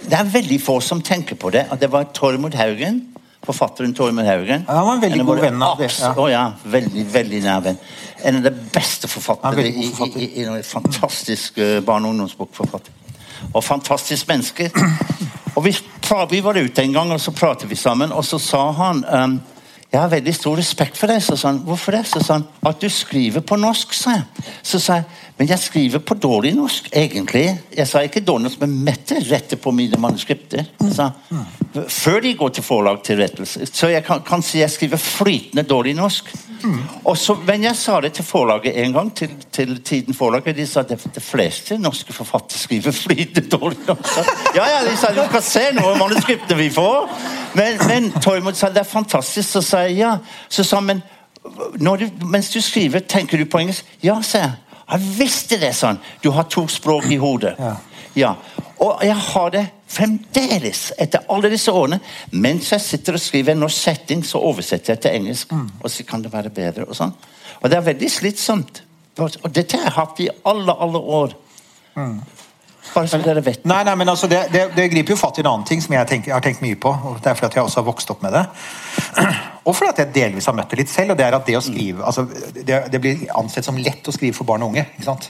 [0.06, 3.02] det er veldig få som tenker på det, at det var Tormod Haugen,
[3.48, 4.64] forfatteren Tormund Haugen.
[4.68, 6.12] Ja, han var en veldig god venn av det, ja.
[6.14, 7.80] Oh, ja, veldig, veldig nær venn.
[8.28, 12.94] En av de beste Ja, forfatterne i, i, i, i fantastisk uh, barne- og ungdomsbokforfatter.
[13.52, 14.70] Og fantastisk menneske.
[15.54, 15.72] Og vi,
[16.30, 19.38] vi var ute en gang, og så pratet vi sammen, og så sa han um,
[19.92, 21.22] jeg har veldig stor respekt for deg.
[21.24, 22.04] Så sa han, Hvorfor det?
[22.10, 24.48] Så sa han, At du skriver på norsk, sa jeg.
[24.62, 25.04] Så sa jeg,
[25.38, 27.46] men jeg skriver på dårlig norsk, egentlig.
[27.76, 30.66] Jeg sa ikke dårlig norsk, men Mette retter på mine manuskripter.
[30.92, 31.08] Så,
[31.88, 33.68] før de går til forlag til rettelse.
[33.70, 36.32] Så jeg kan, kan si jeg skriver flytende dårlig norsk.
[37.04, 40.56] Og så, men jeg sa det til forlaget en gang, til, til Tiden forlaget.
[40.56, 44.18] de sa at de fleste norske forfattere skriver flytende dårlig norsk.
[44.56, 47.12] Ja, ja, de sa du skal se noe av manuskriptene vi får.
[47.54, 49.48] Men, men Tormod sa det er fantastisk.
[49.48, 50.18] Så sa jeg.
[50.48, 51.02] Så sa han, men
[51.98, 53.86] du, mens du skriver, tenker du på engelsk?
[54.04, 54.56] Ja, sa jeg.
[54.88, 55.98] Jeg visste det, sånn.
[56.24, 57.54] Du har to språk i hodet.
[57.60, 57.74] Ja.
[58.16, 58.32] Ja.
[58.80, 62.00] Og jeg har det fremdeles, etter alle disse årene.
[62.32, 65.52] Mens jeg sitter og skriver en norsk setting, så oversetter jeg til engelsk.
[65.82, 66.86] Og så kan det være bedre.
[66.88, 67.12] Og sånn.
[67.60, 68.82] Og det er veldig slitsomt.
[69.18, 71.36] Og dette har jeg hatt i alle, alle år.
[72.94, 73.64] Bare så dere vet.
[73.68, 75.94] Nei, nei, men altså, det, det, det griper jo fatt i en annen ting som
[75.94, 76.90] jeg tenker, har tenkt mye på.
[76.90, 78.44] og Det er fordi at jeg også har vokst opp med det.
[79.68, 81.12] Og fordi at jeg delvis har møtt det litt selv.
[81.12, 82.22] og Det er at det å skrive, altså,
[82.56, 84.86] det, det blir ansett som lett å skrive for barn og unge.
[84.94, 85.26] ikke sant?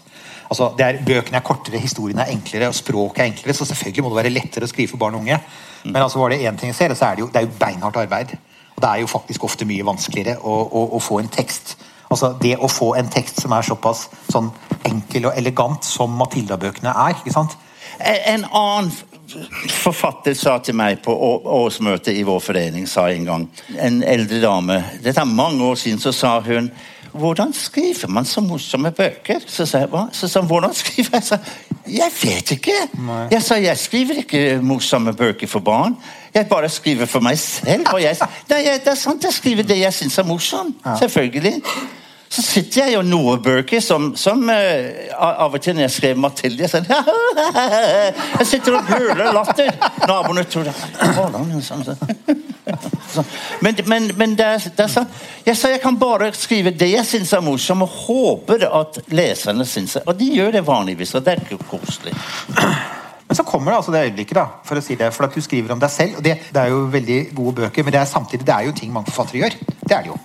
[0.46, 3.56] Altså, det er, Bøkene er kortere, historiene er enklere, og språket er enklere.
[3.58, 5.40] Så selvfølgelig må det være lettere å skrive for barn og unge.
[5.88, 7.58] Men altså, var det én ting jeg ser, så er det jo, det er jo
[7.58, 8.36] beinhardt arbeid.
[8.76, 11.74] Og det er jo faktisk ofte mye vanskeligere å, å, å få en tekst.
[12.10, 14.50] Altså, Det å få en tekst som er såpass sånn
[14.88, 17.16] enkel og elegant som Matilda-bøkene er.
[17.18, 17.56] ikke sant?
[18.00, 18.92] En annen
[19.70, 23.42] forfatter sa til meg på årsmøtet i vår forening sa en gang
[23.76, 26.70] En eldre dame Dette er mange år siden, så sa hun
[27.12, 29.40] hvordan skriver man så morsomme bøker?
[29.46, 30.04] Så sa jeg, hva?
[30.12, 31.24] Så sa hun, hvordan skriver jeg?
[31.24, 31.38] Så,
[31.90, 32.76] jeg vet ikke.
[33.30, 35.96] Jeg sa, jeg skriver ikke morsomme bøker for barn.
[36.34, 37.86] Jeg bare skriver for meg selv.
[38.00, 38.16] Jeg,
[38.50, 40.76] nei, det er sant, jeg skriver det jeg syns er morsomt.
[40.98, 41.62] Selvfølgelig.
[42.28, 44.58] Så sitter jeg og noe bøker som, som uh,
[45.16, 46.88] av og til når jeg skrev Mathilde jeg, sånn,
[48.40, 49.72] jeg sitter og brøler latter.
[50.04, 50.76] Naboene tror det.
[51.16, 52.44] Sånn, sånn.
[53.08, 53.24] Sånn.
[53.64, 55.06] Men, men, men det, det sånn
[55.46, 59.64] Jeg sa jeg kan bare skrive det jeg syns er morsomt, og håper at leserne
[59.68, 60.04] syns det.
[60.04, 62.12] Og de gjør det vanligvis, og det er ikke koselig.
[63.28, 65.44] Men så kommer det altså det øyeblikket, da, for å si det, for at du
[65.44, 66.20] skriver om deg selv.
[66.20, 68.76] og Det, det er jo veldig gode bøker, men det er samtidig det er jo
[68.76, 69.58] ting mange forfattere gjør.
[69.84, 70.20] Det er det jo.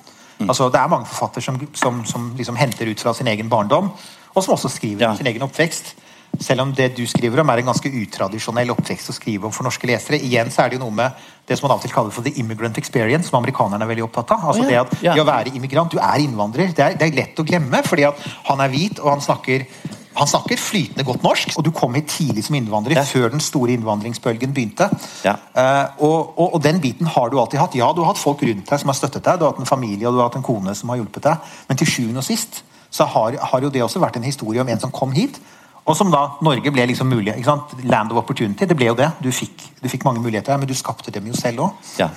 [0.50, 3.92] Altså, det er mange forfattere som, som, som liksom henter ut fra sin egen barndom,
[4.36, 5.16] og som også skriver Ja.
[5.16, 5.96] sin egen oppvekst.
[6.42, 9.68] Selv om det du skriver om er en ganske utradisjonell oppvekst å skrive om for
[9.68, 10.18] norske lesere.
[10.18, 12.26] Igjen så er det jo noe med det som man av og til kaller for
[12.26, 14.48] the immigrant experience, som amerikanerne er veldig opptatt av.
[14.52, 14.72] Altså oh, ja.
[14.72, 15.14] det at Ja.
[15.14, 16.74] det å være immigrant, du er innvandrer.
[16.74, 19.68] Det er, det er lett å glemme, fordi at han er hvit, og han snakker
[20.14, 22.94] Han snakker flytende godt norsk, og du kom hit tidlig som innvandrer.
[23.00, 23.02] Ja.
[23.02, 24.86] før den store innvandringsbølgen begynte.
[25.26, 25.34] Ja.
[25.58, 27.74] Uh, og, og, og den biten har du alltid hatt.
[27.74, 29.66] Ja, du har hatt folk rundt deg som har støttet deg, du har hatt en
[29.66, 32.28] familie og du har hatt en kone som har hjulpet deg, men til sjuende og
[32.30, 32.62] sist
[32.94, 35.40] så har, har jo det også vært en historie om en som kom hit,
[35.86, 37.34] og som da Norge ble liksom mulig.
[37.36, 37.74] ikke sant?
[37.84, 39.10] Land of opportunity, det ble jo det.
[39.24, 41.90] Du fikk, du fikk mange muligheter, men du skapte dem jo selv òg.
[42.00, 42.08] Ja.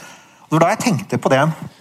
[0.46, 1.40] Det var da jeg tenkte på det.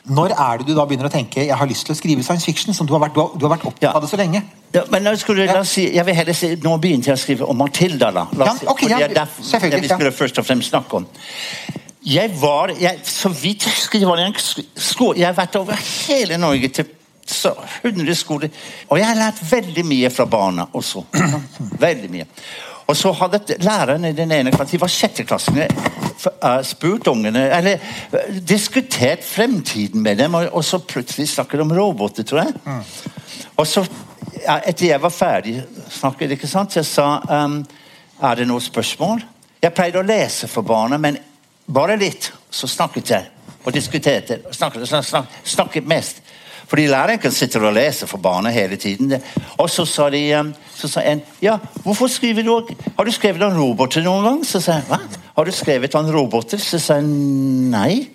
[0.09, 2.45] Når er det du da begynner å tenke jeg har lyst til å skrive science
[2.45, 2.73] fiction?
[2.73, 3.91] som Du har vært, du har, du har vært opptatt Ja.
[3.93, 4.41] av det så lenge.
[4.73, 7.45] Ja, men nå skulle, oss si, jeg vil heller si, Nå begynte jeg å skrive
[7.45, 8.09] om Matilda.
[8.11, 8.25] da.
[8.33, 10.69] La Ja, ok, for ja, det er derfor selvfølgelig, det vi skulle først og fremst
[10.69, 11.05] snakke om.
[12.05, 14.17] Jeg var, jeg, Så vidt jeg skriver
[15.15, 15.73] Jeg har vært over
[16.07, 16.85] hele Norge til
[17.25, 18.49] så 100 skoler.
[18.87, 21.03] Og jeg har lært veldig mye fra barna også.
[21.85, 22.27] veldig mye.
[22.85, 25.67] Og så hadde læreren i den ene klassen, de var sjetteklassene,
[26.27, 27.79] uh, spurt ungene Eller
[28.13, 32.53] eh, diskutert fremtiden med dem, og, så plutselig snakket de om roboter, tror jeg.
[33.57, 33.85] Og så,
[34.45, 35.55] etter jeg var ferdig
[35.89, 37.63] snakket, ikke sant, jeg sa um,
[38.21, 39.23] Er det noen spørsmål?
[39.61, 41.17] Jeg pleide å lese for barna, men
[41.65, 42.29] bare litt.
[42.53, 43.31] Så snakket jeg
[43.65, 44.37] og diskuterte.
[44.51, 46.21] Snakket, Snakket, snak, snak, snakket mest.
[46.67, 49.13] Fordi læreren kan sitte og lese for barna hele tiden.
[49.57, 53.43] Og så sa, de, um, så sa en ja, hvorfor skriver du Har du skrevet
[53.43, 54.43] om roboter noen gang?
[54.45, 54.99] Så sa jeg hva?
[55.35, 56.57] Har du skrevet om roboter?
[56.57, 57.07] Så sa jeg
[57.71, 58.07] nei.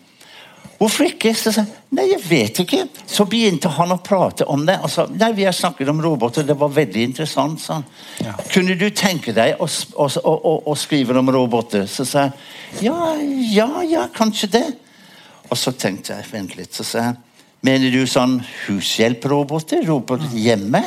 [0.80, 1.34] Hvorfor ikke?
[1.36, 2.84] Så sa jeg nei, jeg vet ikke.
[3.06, 4.78] Så begynte han å prate om det.
[4.80, 7.60] Og sa nei, vi har snakket om roboter, det var veldig interessant.
[7.60, 7.88] sa han.
[8.24, 8.34] Ja.
[8.50, 11.84] Kunne du tenke deg å, å, å, å skrive om roboter?
[11.86, 13.14] Så sa jeg ja,
[13.52, 14.68] ja, ja, kanskje det.
[15.50, 17.18] Og så tenkte jeg, vent litt, så sa jeg
[17.60, 19.84] Mener du sånn hushjelproboter?
[19.88, 20.80] Roboter hjemme?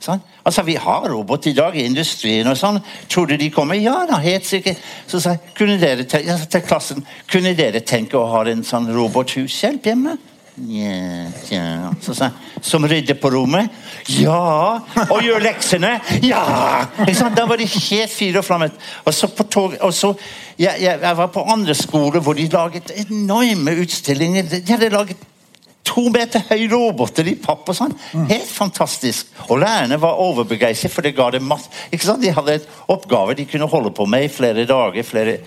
[0.00, 0.22] Sånn.
[0.46, 2.78] Altså, Vi har robot i dag i industrien og sånn.
[3.08, 3.76] Tror du de kommer?
[3.80, 4.80] Ja da, helt sikkert.
[5.10, 8.88] Så sa jeg, kunne dere tenke, til klassen, kunne dere tenke å ha en sånn
[8.94, 10.16] robothushjelp hjemme?
[10.56, 11.62] Nja, tja.
[12.00, 13.68] Så sa jeg, som rydder på rommet?
[14.08, 14.80] Ja!
[15.10, 15.98] Og gjør leksene?
[16.24, 16.86] Ja!
[17.36, 18.76] Da var de helt fire og flammet.
[19.04, 20.14] Og så på tog, og så,
[20.56, 24.48] jeg, jeg, jeg var på andre skoler hvor de laget enorme utstillinger.
[24.54, 25.32] De hadde laget
[25.86, 27.94] to meter høy roboter i papp og sånn.
[28.30, 29.32] Helt fantastisk.
[29.48, 32.22] Og lærerne var overbegeistret, for det ga dem masse ikke sant?
[32.24, 35.06] De hadde et oppgave de kunne holde på med i flere dager.
[35.06, 35.38] Flere...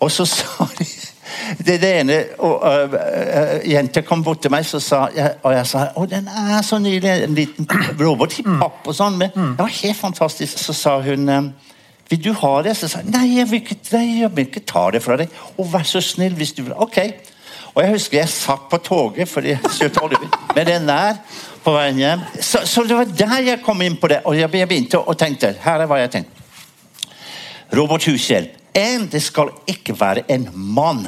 [0.00, 0.86] Og så sa de
[1.58, 5.52] det, det ene og, uh, uh, Jenta kom bort til meg, så sa, jeg, og
[5.54, 7.26] jeg sa å, den er så nydelig.
[7.26, 7.68] En liten
[8.00, 9.18] robot i papp og sånn.
[9.20, 10.58] Men det var helt fantastisk.
[10.58, 11.50] Så sa hun øh,
[12.10, 12.74] vil du ha det?
[12.78, 15.30] Så sa jeg nei, jeg vil ikke, nei, jeg vil ikke ta det fra deg.
[15.30, 16.74] Å, vær så snill hvis du vil.
[16.82, 16.98] Ok.
[17.80, 19.60] Og jeg husker jeg satt på toget fordi jeg
[20.52, 21.14] med den der
[21.64, 22.24] på veien hjem.
[22.36, 24.18] Så, så det var der jeg kom inn på det.
[24.28, 27.08] Og jeg, begynte å tenke Her er hva jeg tenkte.
[27.72, 28.58] Robothushjelp.
[28.76, 31.06] En, det skal ikke være en mann.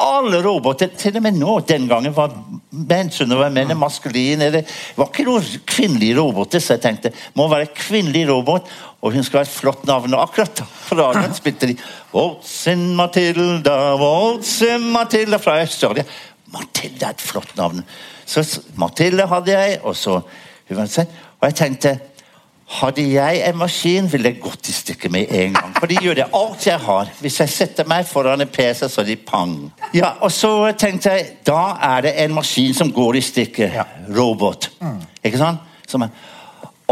[0.00, 2.32] Alle roboter, til og med nå, den gangen var
[2.70, 4.48] menn var menn maskuline.
[4.54, 4.64] Det
[4.96, 8.72] var ikke noen kvinnelige roboter, så jeg tenkte må være kvinnelig robot.
[9.02, 10.14] Og hun skulle ha et flott navn.
[10.14, 11.76] Og akkurat på radioen spilte de
[12.14, 16.04] Waltzin Matilda, Waltzin Matilda fra Australia.
[16.52, 17.84] Matilda er et flott navn.
[18.28, 18.44] Så
[18.76, 20.20] Matilda hadde jeg, og så
[20.68, 21.98] sånn, Og jeg tenkte
[22.68, 25.70] hadde jeg en maskin, ville jeg gått i stykker med en gang.
[25.78, 27.08] For de gjør det alt jeg har.
[27.22, 29.54] Hvis jeg setter meg foran en PC, så er de pang.
[29.96, 33.72] Ja, Og så tenkte jeg, da er det en maskin som går i stykker.
[33.80, 33.86] Ja.
[34.12, 34.68] Robot.
[35.24, 35.64] Ikke sant?
[35.88, 36.12] Som er,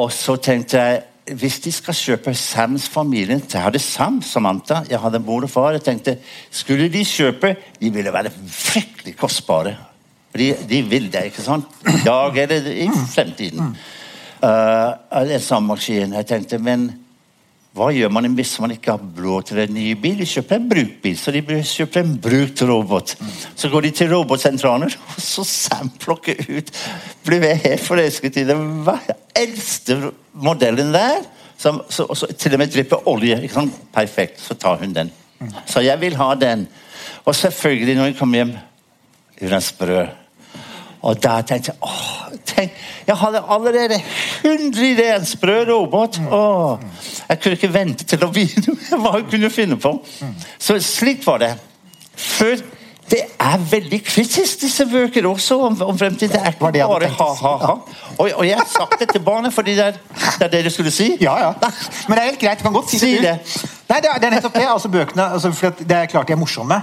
[0.00, 1.02] og så tenkte jeg,
[1.34, 5.72] hvis de skal kjøpe Sams familien Jeg hadde Sam, Samantha, jeg hadde mor og far.
[5.74, 6.18] Jeg tenkte,
[6.50, 9.74] skulle de kjøpe, de ville være fryktelig kostbare.
[10.36, 11.66] De, de vil det, ikke sant?
[11.88, 13.74] I dag eller i fremtiden.
[14.42, 15.72] Uh, en sånn.
[15.88, 16.90] Jeg tenkte, men
[17.76, 20.20] hva gjør man hvis man ikke har blod til en ny bil?
[20.20, 23.16] De kjøper en brukbil, så de kjøper en brukt robot.
[23.52, 26.72] Så går de til robotsentraler, og så Sam plukker ut
[27.26, 28.56] Blir helt forelsket i det.
[28.86, 29.00] hva-
[29.36, 31.24] eldste modellen der.
[31.58, 33.38] Som, så, så til og med drypper olje.
[33.52, 33.76] Sant?
[33.94, 34.40] Perfekt.
[34.44, 35.12] Så tar hun den.
[35.66, 36.66] Så jeg vil ha den.
[37.24, 38.56] Og selvfølgelig, når jeg kommer hjem
[39.40, 40.06] Hun sprø.
[41.06, 42.72] Og da tenkte jeg åh, tenk,
[43.06, 43.98] Jeg hadde allerede
[44.44, 45.18] 100 ideer!
[45.18, 46.18] En sprø robot.
[46.32, 46.78] Åh,
[47.28, 49.92] jeg kunne ikke vente til å begynne hva jeg kunne finne på.
[50.58, 51.52] Så slik var det.
[52.16, 52.56] Før
[53.10, 56.32] Det er veldig kritisk, disse bøker også, om, om fremtiden.
[56.32, 57.74] Det er ikke det bare ha-ha-ha.
[58.18, 59.92] Og, og jeg har sagt det til barnet, fordi det er
[60.40, 61.12] det er det du skulle si.
[61.20, 61.52] Ja, ja.
[62.08, 62.58] Men det er helt greit.
[62.58, 63.22] Du kan godt si, Si det.
[63.22, 63.68] det.
[63.88, 64.66] Nei, det er, det er nettopp det.
[64.72, 66.80] altså bøkene, altså, for Det er klart de er morsomme.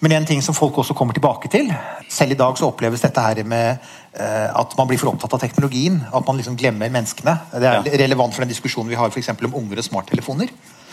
[0.00, 1.70] Men en ting som folk også kommer tilbake til
[2.12, 3.78] Selv i dag så oppleves dette her med
[4.20, 5.98] eh, at man blir for opptatt av teknologien.
[6.14, 7.38] At man liksom glemmer menneskene.
[7.52, 7.96] Det er Ja.
[8.04, 10.52] relevant for den diskusjonen vi har for om unger og smarttelefoner.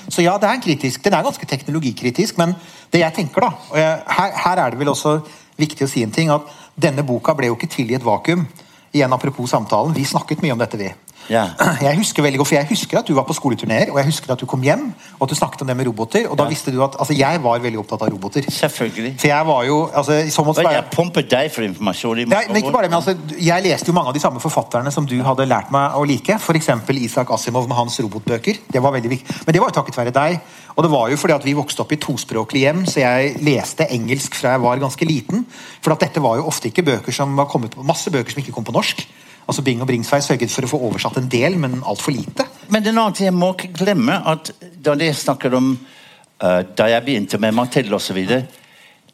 [0.09, 1.03] Så ja, det er kritisk.
[1.03, 2.55] Den er ganske teknologikritisk, men
[2.91, 5.19] det jeg tenker da her, her er det vel også
[5.59, 8.45] viktig å si en ting, at denne boka ble jo ikke til i et vakuum.
[8.93, 10.91] Igjen apropos samtalen, Vi snakket mye om dette, vi.
[11.31, 11.47] Ja.
[11.87, 14.31] Jeg husker veldig godt, for jeg husker at du var på skoleturneer, og jeg husker
[14.33, 16.25] at du kom hjem og at du snakket om det med roboter.
[16.31, 18.47] Og da visste du at altså, jeg var veldig opptatt av roboter.
[18.51, 19.13] Selvfølgelig.
[19.21, 22.23] For jeg var jo altså, måte jeg pumpet deg for informasjon.
[22.23, 24.41] i Nei, men ikke bare det, men altså, Jeg leste jo mange av de samme
[24.43, 26.37] forfatterne som du hadde lært meg å like.
[26.39, 26.69] F.eks.
[27.03, 28.59] Isak Asimov med hans robotbøker.
[28.73, 29.39] Det var veldig viktig.
[29.45, 30.39] Men det var jo takket være deg.
[30.75, 33.87] Og det var jo fordi at vi vokste opp i tospråklige hjem, så jeg leste
[33.93, 35.43] engelsk fra jeg var ganske liten.
[35.83, 38.41] For at dette var jo ofte ikke bøker som var kommet på, masse bøker som
[38.43, 39.05] ikke kom på norsk.
[39.43, 42.45] Altså Bing og Bringsvei sørget for å få oversatt en del, men altfor lite.
[42.71, 44.53] Men en annen ting, jeg må ikke glemme at
[44.83, 48.19] da de snakker om uh, Da jeg begynte med Mathilde osv.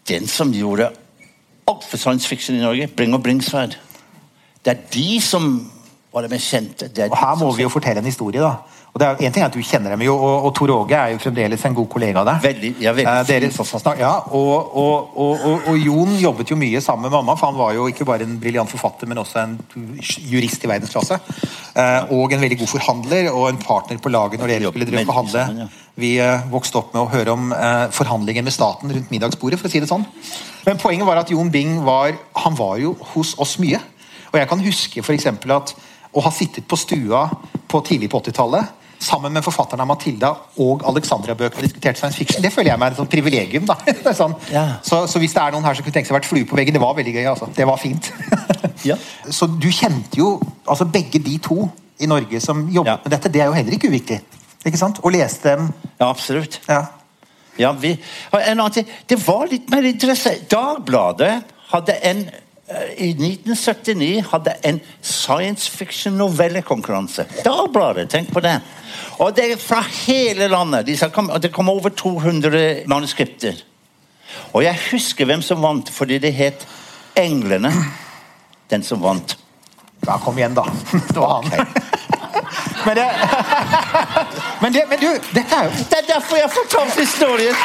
[0.10, 0.92] Den som gjorde
[1.70, 3.78] alt for science fiction i Norge, Bring og Bringsværd.
[4.66, 5.52] Det er de som
[6.14, 6.90] var det mest kjente.
[6.90, 8.56] Det er Og her må vi jo fortelle en historie, da.
[8.90, 10.98] Og det er, en ting er at Du kjenner dem jo, og, og Tor Åge
[10.98, 12.40] er jo fremdeles en god kollega av deg.
[12.48, 13.12] Veldig, ja, veldig
[13.94, 17.76] Eh, ja, og, og, og, Jon jobbet jo mye sammen med mamma, for han var
[17.78, 19.58] jo ikke bare en briljant forfatter, men også en
[20.00, 21.20] jurist i verdensklasse.
[21.76, 25.04] Eh, og en veldig god forhandler og en partner på laget når dere skulle drive
[25.04, 25.46] veldig forhandle.
[25.52, 25.78] sammen.
[26.00, 29.62] Vi eh, vokste opp med å høre om eh, forhandlinger med staten rundt middagsbordet.
[29.62, 30.08] for å si det sånn.
[30.66, 33.82] Men poenget var at Jon Bing var, han var jo hos oss mye.
[34.32, 35.76] Og jeg kan huske for eksempel at
[36.10, 37.28] å ha sittet på stua
[37.70, 42.44] på tidlig på 80-tallet sammen med forfatterne av Matilda og Alexandria-bøkene og diskutert science fiction,
[42.44, 43.66] det føler jeg meg et sånt privilegium.
[43.70, 43.78] da.
[44.20, 44.34] Sånn.
[44.52, 44.66] Ja.
[44.84, 46.58] så, så hvis det er noen her som kunne tenke seg å vært flue på
[46.60, 47.26] veggen, det var veldig gøy.
[47.32, 47.48] altså.
[47.56, 48.12] Det var fint.
[48.88, 48.96] Ja.
[49.28, 51.66] Så du kjente jo altså begge de to
[52.00, 53.00] i Norge som jobbet Ja.
[53.04, 53.28] med dette.
[53.34, 54.22] Det er jo heller ikke uviktig.
[54.64, 55.02] Ikke sant?
[55.04, 55.66] Å leste dem.
[56.00, 56.62] Ja, absolutt.
[56.70, 56.86] Ja.
[57.60, 57.92] Ja, vi,
[58.32, 60.46] en annen ting, Det var litt mer interessant.
[60.52, 61.34] Dagbladet
[61.74, 62.24] hadde en
[62.98, 67.26] i 1979 hadde en science fiction novellekonkurranse.
[67.46, 68.60] Dagbladet, tenk på det.
[69.18, 70.86] Og det er fra hele landet.
[70.86, 73.64] De kom, det kom over 200 manuskripter.
[74.54, 76.68] Og jeg husker hvem som vant, fordi det het
[77.18, 77.74] 'Englene'.
[78.70, 79.38] Den som vant.
[80.08, 80.64] Ja, kom igjen, da.
[80.92, 81.52] Det var han.
[82.86, 83.10] men, det,
[84.62, 87.56] men, det, men du, dette er jo Det er derfor jeg fortalte historien!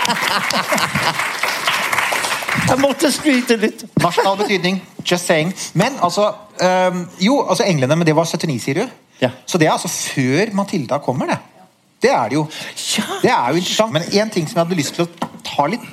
[2.68, 3.84] Jeg måtte skryte litt.
[4.02, 4.80] nasjonal betydning.
[5.04, 5.52] Just saying.
[5.74, 8.94] Men altså um, Jo, altså englene, men det var 79, sier du?
[9.20, 9.30] Ja.
[9.46, 11.38] Så det er altså før Matilda kommer, det.
[12.02, 12.46] Det er det jo.
[13.22, 13.92] Det er jo interessant.
[13.92, 15.84] Men én ting som jeg hadde lyst til å ta litt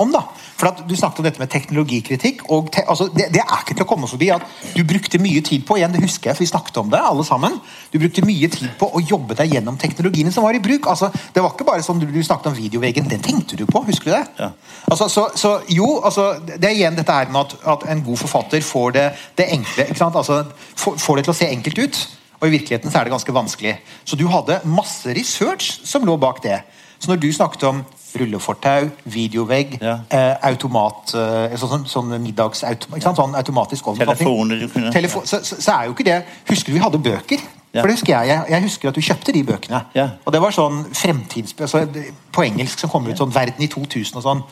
[0.00, 0.22] om, da.
[0.58, 2.44] For at Du snakket om dette med teknologikritikk.
[2.50, 4.44] og te, altså, det, det er ikke til å komme forbi at
[4.76, 7.24] du brukte mye tid på igjen, det husker jeg, for vi snakket om det alle
[7.24, 7.58] sammen,
[7.92, 10.86] du brukte mye tid på å jobbe deg gjennom teknologiene som var i bruk.
[10.86, 13.84] altså, Det var ikke bare sånn du, du snakket om videoveggen, den tenkte du på,
[13.86, 14.24] husker du det?
[14.38, 14.50] Ja.
[14.90, 18.20] Altså, så, så jo, altså, Det er igjen dette her med at, at en god
[18.24, 19.06] forfatter får det,
[19.38, 20.18] det enkle ikke sant?
[20.18, 20.42] Altså,
[20.76, 22.02] for, får det til å se enkelt ut.
[22.42, 23.76] Og i virkeligheten så er det ganske vanskelig.
[24.04, 26.58] Så du hadde masse research som lå bak det.
[26.98, 27.84] Så når du snakket om
[28.18, 29.98] rullefortau, videovegg, Ja.
[30.10, 33.16] eh, automat eh, sånn, sånn, middagsautomat, sant?
[33.16, 34.16] sånn automatisk ovnoppfatning.
[34.18, 36.98] Telefoner du kunne- Telefo så, så, så er jo ikke det Husker du vi hadde
[36.98, 37.38] bøker?
[37.72, 37.80] Ja.
[37.80, 38.44] For det husker jeg, jeg.
[38.50, 39.84] Jeg husker at du kjøpte de bøkene.
[39.94, 40.08] Ja.
[40.26, 41.54] Og det var sånn fremtids...
[41.58, 41.86] Altså,
[42.32, 44.42] på engelsk som kommer ut sånn 'Verden i 2000' og sånn.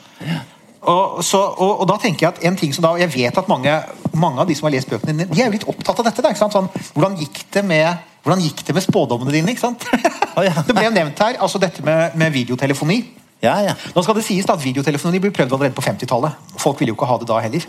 [0.80, 3.48] Og, så, og, og da tenker Jeg at en ting som da, jeg vet at
[3.48, 3.82] mange,
[4.14, 6.24] mange av de som har lest bøkene de er jo litt opptatt av dette.
[6.24, 6.32] Da?
[6.32, 9.52] Sånn, hvordan gikk det med hvordan gikk det med spådommene dine?
[9.52, 9.84] ikke sant?
[10.66, 12.98] Det ble nevnt her, altså dette med, med videotelefoni.
[13.42, 13.74] Ja, ja.
[13.94, 16.50] Nå skal det sies da at Videotelefoni ble prøvd allerede på 50-tallet.
[16.60, 17.64] Folk ville jo ikke ha det da heller.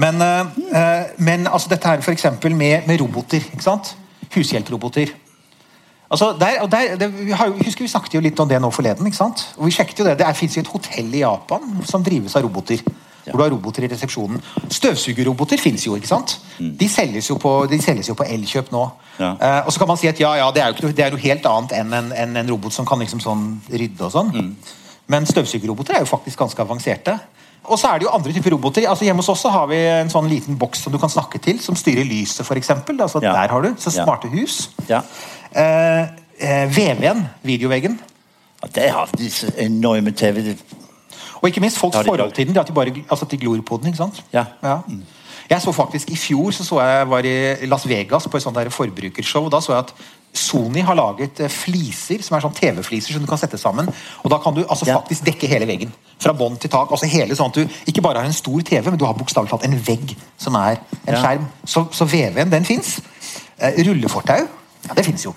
[0.00, 3.44] Men, eh, men altså dette her eksempel med, med roboter.
[3.52, 3.94] ikke sant?
[4.32, 5.12] Hushjelproboter.
[6.12, 8.70] Altså, der, og der, det, vi har, husker Vi snakket jo litt om det nå
[8.70, 9.06] forleden.
[9.06, 9.46] ikke sant?
[9.56, 12.80] Og vi sjekket jo Det Det fins et hotell i Japan som drives av roboter.
[13.22, 14.40] Hvor du har roboter i resepsjonen.
[14.68, 15.94] Støvsugerroboter fins jo.
[15.96, 16.40] ikke sant?
[16.58, 18.82] De selges jo på, de selges jo på Elkjøp nå.
[19.18, 19.30] Ja.
[19.30, 21.14] Uh, og så kan man si at ja, ja, det er jo ikke det er
[21.14, 24.56] noe helt annet enn en, en, en robot som kan liksom sånn rydde og sånn.
[25.12, 27.18] Men støvsugerroboter er jo faktisk ganske avanserte.
[27.70, 28.88] Og så er det jo andre typer roboter.
[28.90, 31.38] Altså Hjemme hos oss så har vi en sånn liten boks som du kan snakke
[31.42, 32.70] til, som styrer lyset, f.eks.
[32.74, 33.32] Altså, Ja.
[33.36, 33.74] Der har du.
[33.78, 34.04] Så Ja.
[34.04, 34.70] smarte hus.
[34.88, 35.02] ja.
[35.54, 36.02] Eh,
[36.40, 38.00] eh, VV-en, videoveggen.
[38.62, 40.56] Ja, Det har disse enorme TV
[41.42, 42.58] Og ikke minst folks forhold til den.
[42.58, 43.86] At de bare altså, de glor på den.
[43.86, 44.22] ikke sant?
[44.32, 44.44] Ja.
[45.50, 48.56] Jeg så faktisk I fjor så, så jeg var i Las Vegas på et sånt
[48.56, 49.44] der forbrukershow.
[49.44, 49.92] og Da så jeg at
[50.32, 53.88] Sony har laget eh, fliser som er sånn TV-fliser som du kan sette sammen.
[54.24, 54.96] Og Da kan du altså Ja.
[54.98, 55.92] faktisk dekke hele veggen.
[56.18, 56.90] Fra bånd til tak.
[56.90, 59.50] altså hele sånn at Du ikke bare har en stor TV, men du har bokstavelig
[59.50, 61.22] talt en vegg som er en Ja.
[61.22, 61.46] skjerm.
[61.66, 63.00] Så, så VV-en, den fins.
[63.58, 64.48] Eh, rullefortau,
[64.88, 65.34] ja, det fins jo.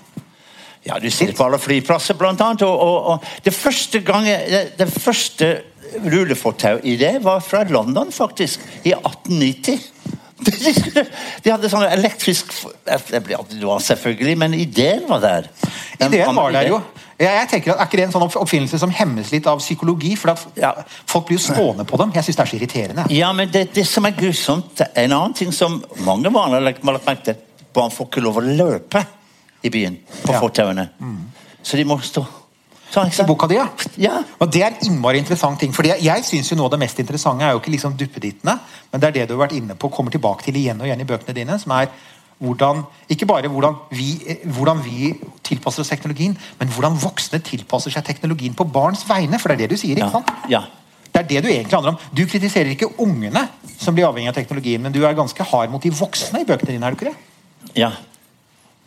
[0.86, 2.62] Ja, du ser på alle flyplasser, blant annet.
[2.62, 5.62] Og, og, og det første gangen, det, det første
[6.04, 8.60] rullefortau i det var fra London, faktisk.
[8.84, 9.80] I 1890.
[10.36, 12.50] De, hadde sånn elektrisk
[13.80, 15.48] selvfølgelig, men ideen var der.
[15.98, 16.80] Den Ideen var der jo.
[17.16, 20.12] Jeg, jeg tenker at Er ikke det en sånn oppfinnelse som hemmes litt av psykologi?
[20.20, 20.74] For at Ja.
[21.08, 22.12] Folk blir jo stående på dem.
[22.12, 23.06] Jeg syns det er så irriterende.
[23.16, 26.84] Ja, men det, det som er grusomt En annen ting som mange barn har lagt,
[26.84, 27.40] merke til
[27.76, 29.04] Barn får ikke lov å løpe.
[29.64, 29.96] i byen.
[30.22, 30.40] På Ja.
[30.40, 30.88] fortauene.
[31.64, 32.22] Så de må stå
[32.94, 33.66] I boka di, ja.
[33.98, 34.22] Ja.
[34.40, 35.72] Og Det er en innmari interessant ting.
[35.74, 38.58] fordi Jeg, synes jo Noe av det mest interessante er jo ikke liksom duppedittene,
[38.92, 41.00] men det er det du har vært inne på, kommer tilbake til igjen og igjen
[41.00, 41.58] i bøkene dine.
[41.58, 41.88] som er
[42.38, 48.04] hvordan, Ikke bare hvordan vi, hvordan vi tilpasser oss teknologien, men hvordan voksne tilpasser seg
[48.04, 49.38] teknologien på barns vegne.
[49.40, 49.96] For det er det du sier.
[49.96, 50.10] ikke Ja.
[50.10, 50.30] sant?
[50.48, 50.62] ja.
[51.12, 51.98] Det er det du egentlig handler om.
[52.14, 55.80] Du kritiserer ikke ungene som blir avhengig av teknologien, men du er ganske hard mot
[55.82, 56.84] de voksne i bøkene dine.
[56.86, 57.16] er du ikke det?
[57.74, 57.90] ja.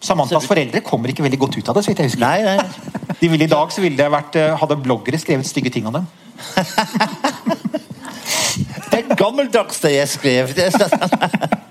[0.01, 1.83] Samantas foreldre kommer ikke veldig godt ut av det.
[1.83, 2.19] så vidt jeg husker.
[2.19, 3.08] Nei, nei.
[3.21, 5.93] De ville I dag så ville det vært, eh, hadde bloggere skrevet stygge ting om
[5.93, 6.07] dem.
[8.91, 10.53] Det er gammeldags, det jeg skrev.
[10.55, 11.09] Det sånn-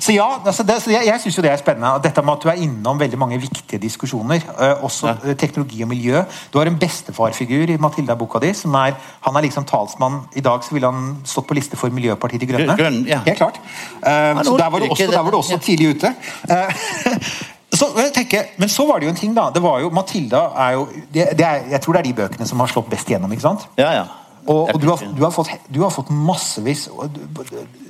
[0.00, 1.90] Så ja, altså det, så jeg, jeg syns jo det er spennende.
[2.02, 4.40] Dette med at du er innom veldig mange viktige diskusjoner.
[4.56, 5.14] Uh, også Ja.
[5.28, 6.22] eh, teknologi og miljø.
[6.52, 8.52] Du har en bestefarfigur i Matilda-boka di.
[8.54, 10.22] som er, Han er liksom talsmann.
[10.34, 12.76] I dag så ville han stått på liste for Miljøpartiet De Grønne.
[12.76, 13.20] Grønn, ja.
[13.26, 13.60] Helt klart.
[14.02, 16.14] Uh, så der var, du også, var du også tidlig ute.
[16.48, 16.74] Eh,
[17.72, 19.50] så jeg tenker, Men så var det jo en ting, da.
[19.54, 22.46] det var jo, Matilda er jo det, det er, Jeg tror det er de bøkene
[22.46, 23.30] som har slått best igjennom.
[23.32, 23.66] ikke sant?
[23.78, 24.04] Ja, ja.
[24.46, 26.88] Og, og du, har, du, har fått, du har fått massevis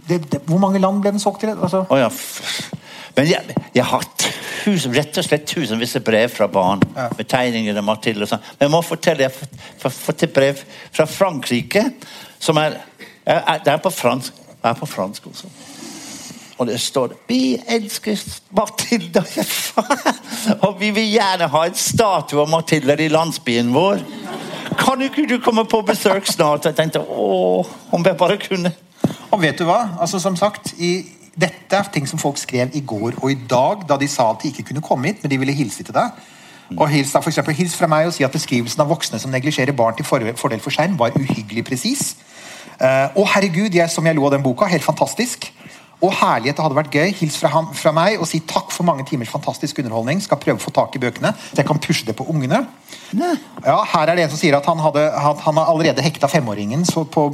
[0.08, 1.52] det, det, Hvor mange land ble den solgt til?
[1.54, 1.84] Altså?
[1.88, 2.08] Oh, ja.
[3.16, 4.04] Men jeg, jeg har
[4.64, 7.08] tusen, rett og slett tusenvis av brev fra barn Ja.
[7.16, 8.26] med tegninger av Matilda.
[8.26, 8.42] sånn.
[8.58, 9.32] Men jeg må fortelle, jeg
[9.82, 10.60] har fått- et brev
[10.92, 11.86] fra Frankrike
[12.38, 12.76] som er,
[13.26, 14.32] er Det er på fransk.
[14.62, 15.48] Er på fransk også.
[16.60, 18.16] Og det står 'Vi elsker
[18.52, 19.24] Mathilde'.
[20.66, 24.02] Og vi vil gjerne ha en statue av Mathilde i landsbyen vår.
[24.78, 26.64] Kan ikke du komme på besøk snart?
[26.64, 28.72] Jeg tenkte åh, om jeg bare kunne.
[29.30, 29.88] Og vet du hva?
[30.00, 31.06] Altså som sagt i,
[31.40, 34.42] Dette er ting som folk skrev i går og i dag, da de sa at
[34.42, 36.10] de ikke kunne komme hit, men de ville hilse til deg.
[36.76, 39.72] Og hils, for eksempel, hils fra meg og si at beskrivelsen av voksne som neglisjerer
[39.72, 42.16] barn til fordel for skjerm, var uhyggelig presis.
[42.80, 45.52] Uh, og herregud, jeg, som jeg lo av den boka, helt fantastisk.
[46.00, 47.10] Og herlighet, det hadde vært gøy.
[47.18, 50.22] Hils fra, ham, fra meg og si takk for mange timers fantastisk underholdning.
[50.24, 52.62] Skal prøve å få tak i bøkene, så jeg kan pushe det på ungene.
[53.12, 56.30] Ja, Her er det en som sier at han, hadde, at han har allerede hekta
[56.30, 57.28] femåringen så på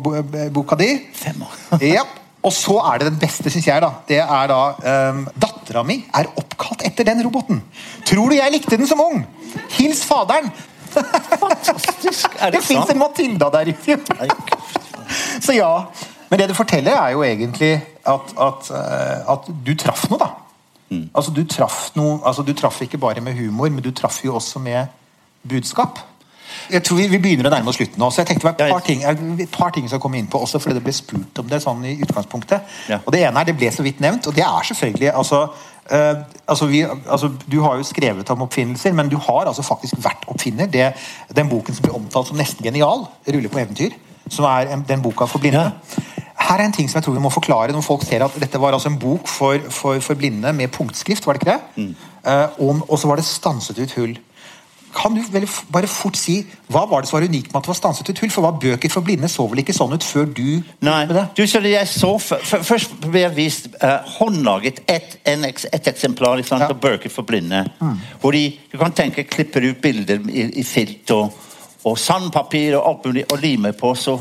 [0.55, 0.91] boka di.
[1.15, 1.59] Fem år.
[1.97, 2.07] ja.
[2.47, 3.83] Og så er det den beste, syns jeg.
[3.83, 4.61] da Det er da
[5.11, 7.63] um, Dattera mi er oppkalt etter den roboten.
[8.07, 9.25] Tror du jeg likte den som ung?
[9.79, 10.51] Hils faderen!
[11.43, 12.29] Fantastisk.
[12.39, 13.99] Er Det det fins en Matilda der ute.
[15.45, 15.73] Så ja.
[16.31, 17.73] Men det du forteller, er jo egentlig
[18.07, 20.33] at, at, eh, at du traff noe, da.
[20.91, 21.09] Mm.
[21.15, 24.37] Altså Du traff noe Altså du traff ikke bare med humor, men du traff jo
[24.39, 24.87] også med
[25.49, 25.99] budskap.
[26.71, 28.69] Jeg tror vi, vi begynner å nærme oss slutten nå, så jeg tenkte det var
[28.69, 29.03] et par ting,
[29.43, 31.85] et par ting som kom inn på også, fordi det ble spurt om det sånn
[31.87, 32.77] i utgangspunktet.
[32.91, 33.01] Ja.
[33.03, 35.43] Og Det ene er, det ble så vidt nevnt, og det er selvfølgelig altså,
[35.91, 39.99] eh, altså, vi, altså Du har jo skrevet om oppfinnelser, men du har altså faktisk
[40.03, 40.71] vært oppfinner.
[40.71, 40.91] Det,
[41.37, 43.99] den boken som ble omtalt som nesten genial, 'Rulle på eventyr',
[44.31, 45.71] som er en, den boka for blinde.
[46.47, 48.61] Her er en ting som jeg tror vi må forklare når folk ser at dette
[48.63, 51.83] var altså en bok for, for, for blinde med punktskrift, var det ikke det?
[51.83, 51.95] Mm.
[52.63, 54.17] og, og så var det stanset ut hull.
[54.97, 55.45] Kan du vel
[55.75, 56.39] bare fort si
[56.73, 58.31] Hva var det som var unikt med at det var stanset ut hull?
[58.33, 61.25] For hva bøker for blinde så vel ikke sånn ut før du Nei, med det?
[61.37, 66.49] du det jeg så Først ble jeg vist uh, håndlaget et, eks- et eksemplar ikke
[66.49, 66.71] sant, Ja.
[66.73, 67.65] av bøker for blinde.
[68.23, 71.35] Hvor de du kan tenke, klipper ut bilder i, i filt og,
[71.85, 73.93] og sandpapir og alt mulig og limer på.
[73.95, 74.17] så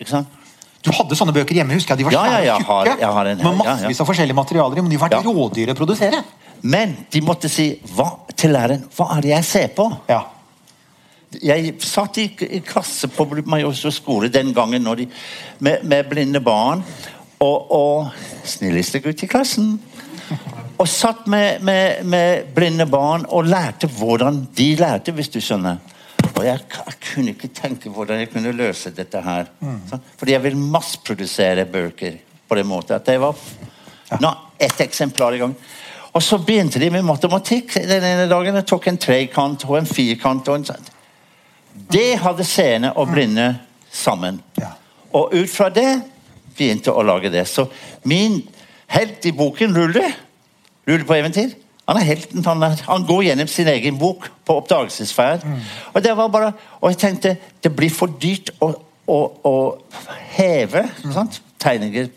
[0.00, 0.38] ikke sant?
[0.82, 1.98] Du hadde sånne bøker hjemme, husker jeg.
[2.02, 3.74] De var Ja, ja, svære og jeg har- jeg har en her, med ja, ja.
[3.74, 5.20] massevis av forskjellige materialer i, men de var Ja.
[5.22, 6.22] rådyre å produsere.
[6.62, 9.86] Men de måtte si hva, til læreren hva er det jeg ser på.
[10.08, 10.22] Ja.
[11.42, 15.06] Jeg satt i, i klasse på Majorstua skole den gangen de,
[15.60, 16.82] med, med blinde barn.
[17.40, 18.10] Og, og
[18.44, 19.80] snilleste gutt i klassen.
[20.78, 25.78] Og satt med, med, med blinde barn og lærte hvordan de lærte, hvis du skjønner.
[26.42, 29.46] Og jeg, jeg kunne ikke tenke hvordan jeg kunne løse dette her.
[29.62, 30.00] Sånn?
[30.18, 32.16] Fordi jeg vil massprodusere bøker
[32.50, 32.96] på den måten.
[32.98, 33.38] At det var
[34.18, 35.54] nå, ett eksemplar i gang.
[36.12, 38.58] Og så begynte de med matematikk den ene dagen.
[38.58, 40.50] Jeg tok en trekant og en firkant.
[40.50, 40.90] og en sånn.
[41.94, 43.46] Det hadde seende og blinde
[43.92, 44.42] sammen.
[44.58, 44.74] Ja.
[45.14, 46.02] Og ut fra det
[46.58, 47.46] begynte å lage det.
[47.48, 47.68] Så
[48.02, 48.40] min
[48.92, 50.10] helt i boken, Rulle,
[50.90, 51.54] Rulle på eventyr,
[51.88, 52.44] han er helten.
[52.46, 55.46] Han, er, han går gjennom sin egen bok på oppdagelsesferd.
[55.92, 58.72] Og det var bare, og jeg tenkte det blir for dyrt å,
[59.10, 59.18] å,
[59.48, 59.54] å
[60.36, 61.38] heve mm.
[61.62, 62.10] tegninger.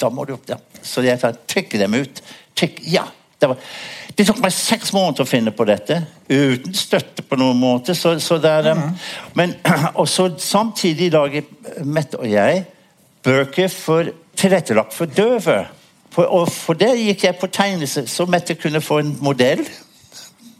[0.00, 0.60] Da må du, ja.
[0.84, 2.20] Så jeg trykker dem ut.
[2.56, 3.06] Trykk, ja,
[3.40, 3.72] det, var,
[4.16, 5.98] det tok meg seks måneder å finne på dette,
[6.28, 7.96] uten støtte på noen måte.
[7.96, 8.94] Så, så der, er, um,
[9.36, 9.56] men,
[10.00, 11.48] og så samtidig lager
[11.84, 12.62] Mette og jeg
[13.26, 15.64] bøker for, tilrettelagt for døve.
[16.16, 19.66] For, og for det gikk jeg på tegnelse, så Mette kunne få en modell.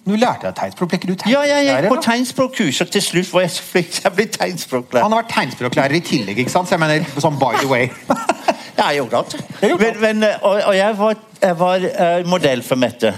[0.07, 0.91] Du lærte deg tegnspråk.
[0.91, 3.97] Ble ikke du Ja, jeg gikk på tegnspråkkurs, og til slutt var jeg så flink
[4.05, 5.03] jeg ble tegnspråklærer.
[5.03, 6.69] Han har vært tegnspråklærer i tillegg, ikke sant?
[6.69, 7.89] Så jeg mener, sånn by the way.
[8.77, 9.35] Ja, jeg gjorde alt.
[9.81, 13.15] Men, men, og, og jeg var, jeg var uh, modell for Mette.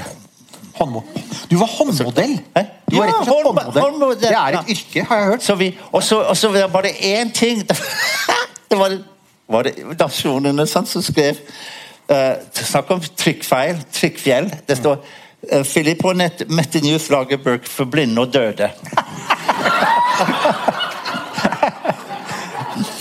[0.79, 1.03] Håndmo
[1.51, 2.41] du var håndmodell?
[2.57, 2.63] Hæ?
[2.91, 3.83] Du var Ja, rett og slett håndmodell.
[3.83, 5.43] håndmodell, Det er et yrke, har jeg hørt.
[5.43, 7.65] Så vi, og så og så var det bare én ting
[8.71, 8.99] Det var,
[9.49, 11.37] var det Nasjonene sant, som skrev
[12.11, 13.81] uh, Snakk om trykkfeil.
[13.93, 14.51] Trykkfjell.
[14.69, 15.01] Det står
[15.53, 16.17] uh, Philip og
[16.49, 18.71] Mette Newth lager for blinde og døde.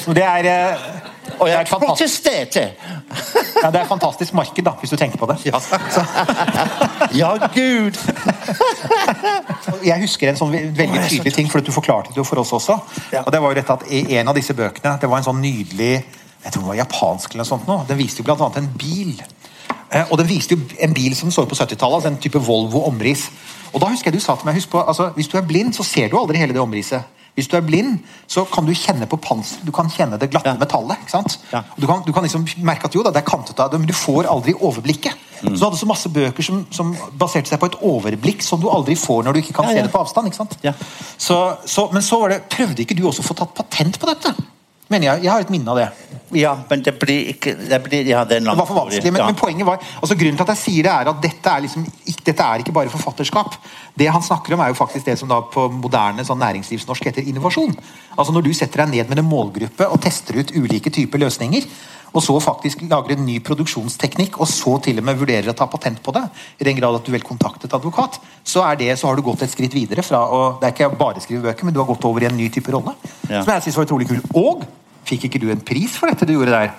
[0.07, 2.71] Det er, uh, Og jeg protesterte!
[3.63, 5.37] ja, det er fantastisk marked, da, hvis du tenker på det.
[5.45, 5.59] Ja,
[7.21, 7.97] Ja, gud!
[9.85, 12.77] jeg husker en sånn veldig tydelig ting, for du forklarte det jo for oss også.
[13.13, 13.23] Ja.
[13.25, 15.41] Og det var jo dette at I en av disse bøkene Det var en sånn
[15.43, 15.93] nydelig
[16.43, 19.13] Jeg tror det var japansk eller noe sånt nå, Den viste jo annet en bil.
[19.91, 21.95] Eh, og den viste jo en bil som så ut på 70-tallet.
[22.01, 23.29] Altså en type Volvo omriss.
[23.73, 25.73] Og da husker jeg du sa til meg husk på, altså, Hvis du er blind,
[25.75, 27.03] så ser du aldri hele det omrisset.
[27.37, 30.49] Hvis du er blind, så kan du kjenne på panser, du kan kjenne det glatte
[30.49, 30.55] Ja.
[30.57, 30.97] metallet.
[31.03, 31.35] ikke sant?
[31.53, 31.61] Ja.
[31.77, 33.85] Du kan, du kan liksom merke at jo da, det er kantet av det, men
[33.87, 35.13] du får aldri overblikket.
[35.43, 35.53] Mm.
[35.53, 38.65] Så du hadde så masse bøker som, som baserte seg på et overblikk som du
[38.73, 40.27] aldri får når du ikke kan Ja, se det på avstand.
[40.31, 40.57] ikke sant?
[40.65, 40.73] Ja.
[41.17, 44.09] Så, så, men så var det, prøvde ikke du også å få tatt patent på
[44.09, 44.33] dette?
[44.89, 45.87] Mener Jeg jeg har et minne av det.
[46.39, 49.25] Ja, men det blir ikke det blir, Ja, det Det var for vanskelig, men, Ja.
[49.25, 51.85] men poenget var altså Grunnen til at jeg sier det, er at dette er, liksom,
[52.05, 53.55] ikke, dette er ikke bare forfatterskap.
[53.97, 57.27] Det han snakker om, er jo faktisk det som da på moderne sånn næringslivsnorsk heter
[57.27, 57.75] innovasjon.
[58.17, 61.63] Altså Når du setter deg ned med en målgruppe og tester ut ulike typer løsninger,
[62.13, 65.67] og så faktisk lager en ny produksjonsteknikk, og så til og med vurderer å ta
[65.69, 66.23] patent på det,
[66.61, 69.43] i den grad at du vel kontaktet advokat, så, er det, så har du gått
[69.45, 71.89] et skritt videre fra å Det er ikke bare å skrive bøker, men du har
[71.89, 72.95] gått over i en ny type rolle.
[73.27, 73.43] Ja.
[73.43, 74.21] Som jeg synes var utrolig kul.
[74.39, 74.63] Og
[75.07, 76.71] fikk ikke du en pris for dette du gjorde der?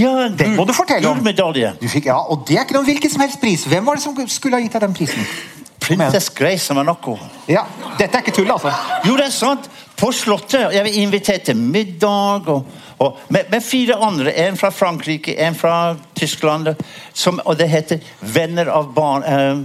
[0.00, 1.22] Ja, den må du fortelle om.
[1.22, 3.64] Du fikk, ja, og det er ikke noen hvilken som helst pris.
[3.70, 5.26] Hvem var det som skulle ha gitt deg den prisen?
[5.80, 7.16] Prinsess Grace av Monaco.
[7.48, 7.64] Ja,
[7.98, 8.72] Dette er ikke tull, altså.
[9.06, 9.68] Jo, det er sant!
[10.00, 10.72] På Slottet.
[10.72, 12.66] Jeg var invitert til middag og,
[12.98, 14.32] og, med, med fire andre.
[14.46, 16.74] En fra Frankrike, en fra Tyskland.
[17.12, 19.26] Som, og det heter 'Venner av barn'.
[19.28, 19.58] Eh,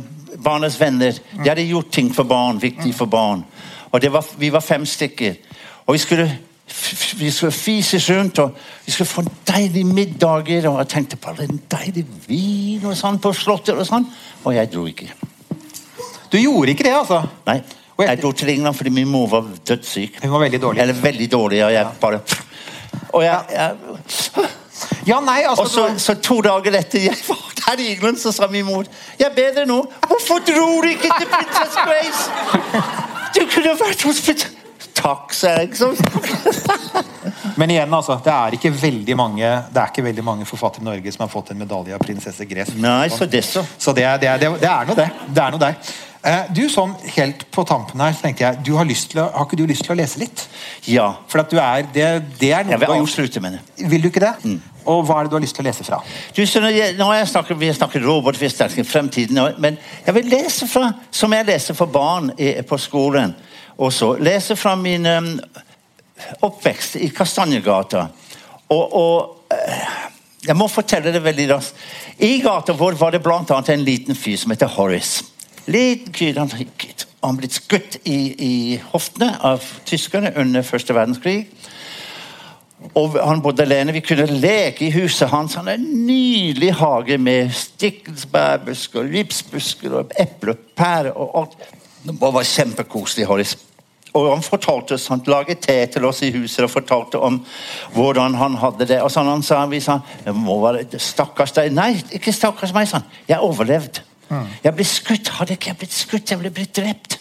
[0.44, 1.12] barnets venner.
[1.44, 3.46] De hadde gjort ting for barn, viktig for barn.
[3.92, 5.36] Og det var, vi var fem stykker.
[5.86, 6.38] Og vi skulle
[7.18, 8.52] vi skulle fises rundt, og
[8.86, 10.68] vi skulle få deilige middager.
[10.70, 14.08] Og jeg tenkte på all den deilige vin og sånn på Slottet og sånn.
[14.44, 15.08] Og jeg dro ikke.
[16.32, 17.24] Du gjorde ikke det, altså.
[17.48, 17.62] Nei.
[18.00, 20.20] Jeg- Jeg dro til England fordi min mor var dødssyk.
[20.24, 20.82] Hun var veldig dårlig.
[20.82, 22.20] Eller veldig dårlig, og jeg bare
[23.14, 23.72] Og jeg, jeg
[25.08, 28.32] Ja, nei, altså Og så, så to dager etter jeg var der i England, så
[28.36, 28.84] sa min mor
[29.20, 29.80] Jeg er bedre nå.
[30.08, 32.30] Hvorfor dro du ikke til Princess Grace?
[33.36, 34.22] Du kunne vært hos
[34.96, 35.68] Takk, sa jeg.
[35.70, 35.96] liksom.
[37.60, 38.16] Men igjen, altså.
[38.24, 39.43] Det er ikke veldig mange
[39.74, 42.46] Det er ikke veldig mange forfattere i Norge som har fått en medalje av prinsesse
[42.50, 42.74] Grace.
[42.80, 43.64] Nei, så det så.
[43.78, 45.10] Så det er, det, er, det, er, det er noe det.
[45.36, 45.76] Det er noe der.
[46.26, 49.46] Eh, Du, sånn helt på tampen her, tenkte jeg du har, lyst til å, har
[49.46, 50.46] ikke du lyst til å lese litt?
[50.90, 51.12] Ja.
[51.30, 52.08] For at du er Det,
[52.40, 53.90] det er noe Jeg vil avslutte med det.
[53.92, 54.34] Vil du ikke det?
[54.86, 56.00] Og hva er det du har lyst til å lese fra?
[56.34, 58.50] Du, jeg, nå har jeg snakket, Vi har snakket robot, vi
[58.84, 63.36] fremtiden, men jeg vil lese fra som jeg leser for barn i, på skolen.
[63.78, 65.32] Også lese fra min um,
[66.42, 68.08] oppvekst i Kastanjegata.
[68.72, 69.96] Og, og eh,
[70.48, 71.78] jeg må fortelle det veldig raskt.
[72.24, 75.35] I gata vår var det annet en liten fyr som heter Horace.
[75.66, 76.51] Liten fyr, han
[77.26, 78.55] han blitt skutt i, i
[78.91, 81.39] hoftene av tyskerne under første verdenskrig.
[82.93, 83.95] Og han bodde alene.
[83.95, 85.55] Vi kunne leke i huset hans.
[85.57, 91.72] Han har en nydelig hage med stikkelsbærbusker, ripsbusker og epler og pærer og alt.
[92.05, 93.26] Det var kjempekoselig.
[93.26, 93.55] Horis.
[94.16, 97.41] Og han fortalte oss, han laget te til oss i huset og fortalte om
[97.97, 99.01] hvordan han hadde det.
[99.03, 101.74] Og sånn han sa, vi sa det må være Stakkars deg.
[101.76, 103.09] Nei, ikke stakkars meg, sa han.
[103.28, 104.05] Jeg overlevde.
[104.30, 105.32] Jeg ble skutt.
[105.40, 107.20] Hadde ikke jeg blitt skutt, jeg ble blitt drept.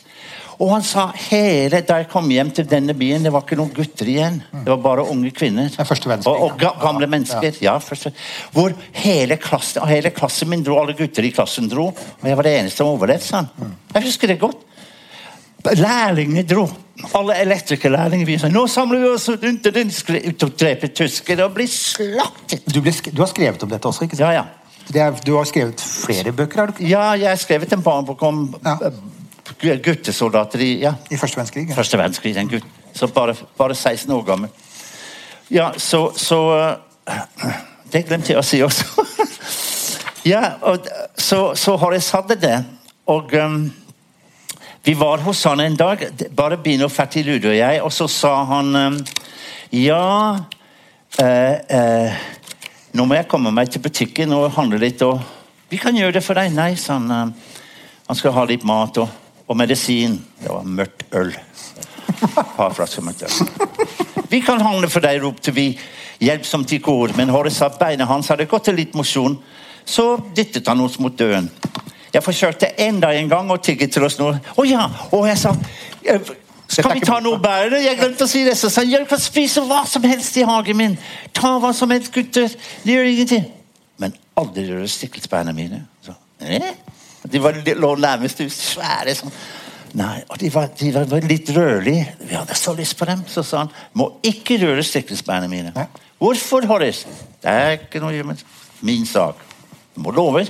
[0.63, 3.73] Og han sa hele da jeg kom hjem til denne byen, det var ikke noen
[3.75, 4.37] gutter igjen.
[4.53, 5.67] Det var bare unge kvinner.
[5.67, 5.89] Er
[6.31, 7.59] Og, og ga, gamle mennesker.
[7.65, 8.13] Ja, første,
[8.55, 11.89] hvor hele klassen, hele klassen min dro, alle gutter i klassen dro.
[11.91, 13.75] Og jeg var det eneste som overlevde, sa han.
[13.97, 14.63] Jeg husker det godt.
[15.75, 16.69] Lærlingene dro.
[17.19, 22.63] Alle elektrikerlærlinger vi sa nå samler vi oss rundt og dreper tyskere og blir slaktet.
[22.71, 24.29] Du, ble, du har skrevet om dette også, ikke sant?
[24.31, 24.64] Ja, ja.
[24.93, 26.89] Det er, du har skrevet flere bøker har du ikke?
[26.89, 28.77] Ja, jeg har skrevet en barnebok om Ja.
[28.87, 31.69] eh, guttesoldater i ja, i første verdenskrig.
[31.69, 31.75] Ja.
[31.75, 32.37] første verdenskrig.
[32.37, 32.65] En gutt
[32.95, 34.51] så bare, bare 16 år gammel.
[35.51, 36.41] Ja, så, så
[37.07, 37.55] eh,
[37.93, 38.85] Det glemte jeg å si også.
[40.33, 42.65] ja, og så, så jeg satt det.
[43.07, 43.73] Og um,
[44.85, 46.01] vi var hos han en dag,
[46.37, 48.99] bare Bino Fertiludo og jeg, og så sa han um,
[49.71, 50.39] Ja
[51.19, 52.13] eh, eh,
[52.95, 55.19] Nå må jeg komme meg til butikken og handle litt, og
[55.71, 56.53] vi kan gjøre det for deg.
[56.55, 57.11] Nei, sa han.
[57.11, 57.53] eh,
[58.07, 59.09] Han skal ha litt mat og,
[59.49, 60.19] og medisin.
[60.41, 61.33] Det var mørkt øl.
[62.57, 63.33] Par flasker mørkt øl.
[64.31, 65.71] Vi kan handle for deg, ropte vi
[66.21, 69.39] hjelpsomt i kor, men Horisat, beinet hans hadde gått til litt mosjon,
[69.85, 71.49] så dyttet han oss mot døren.
[72.15, 74.39] Jeg forsøkte enda en gang å tigge til oss noe.
[74.39, 74.87] Å ja!
[75.11, 75.51] Og jeg sa
[76.75, 77.81] Skal vi ta noe bedre?
[77.85, 78.57] Jeg glemte å si det.
[78.59, 80.97] Så sa han jeg kan spise hva som helst i hagen min.
[81.37, 82.51] Ta hva som helst, gutter.
[82.85, 83.45] Det gjør ingenting.
[84.03, 85.85] Men aldri røre stikkelsbærene mine.
[86.05, 86.73] Så, eh?
[87.31, 89.33] De var, de lå nærmest svære sånn.
[89.95, 92.09] Nei, og de var, de var litt rødlige.
[92.27, 93.23] Vi hadde så lyst på dem.
[93.31, 95.73] Så sa han må ikke røre stikkelsbærene mine.
[95.77, 95.87] Hæ?
[96.19, 97.07] Hvorfor, Horace?
[97.43, 98.43] Det er ikke noe med
[98.83, 99.39] min sak.
[99.95, 100.43] Du må love.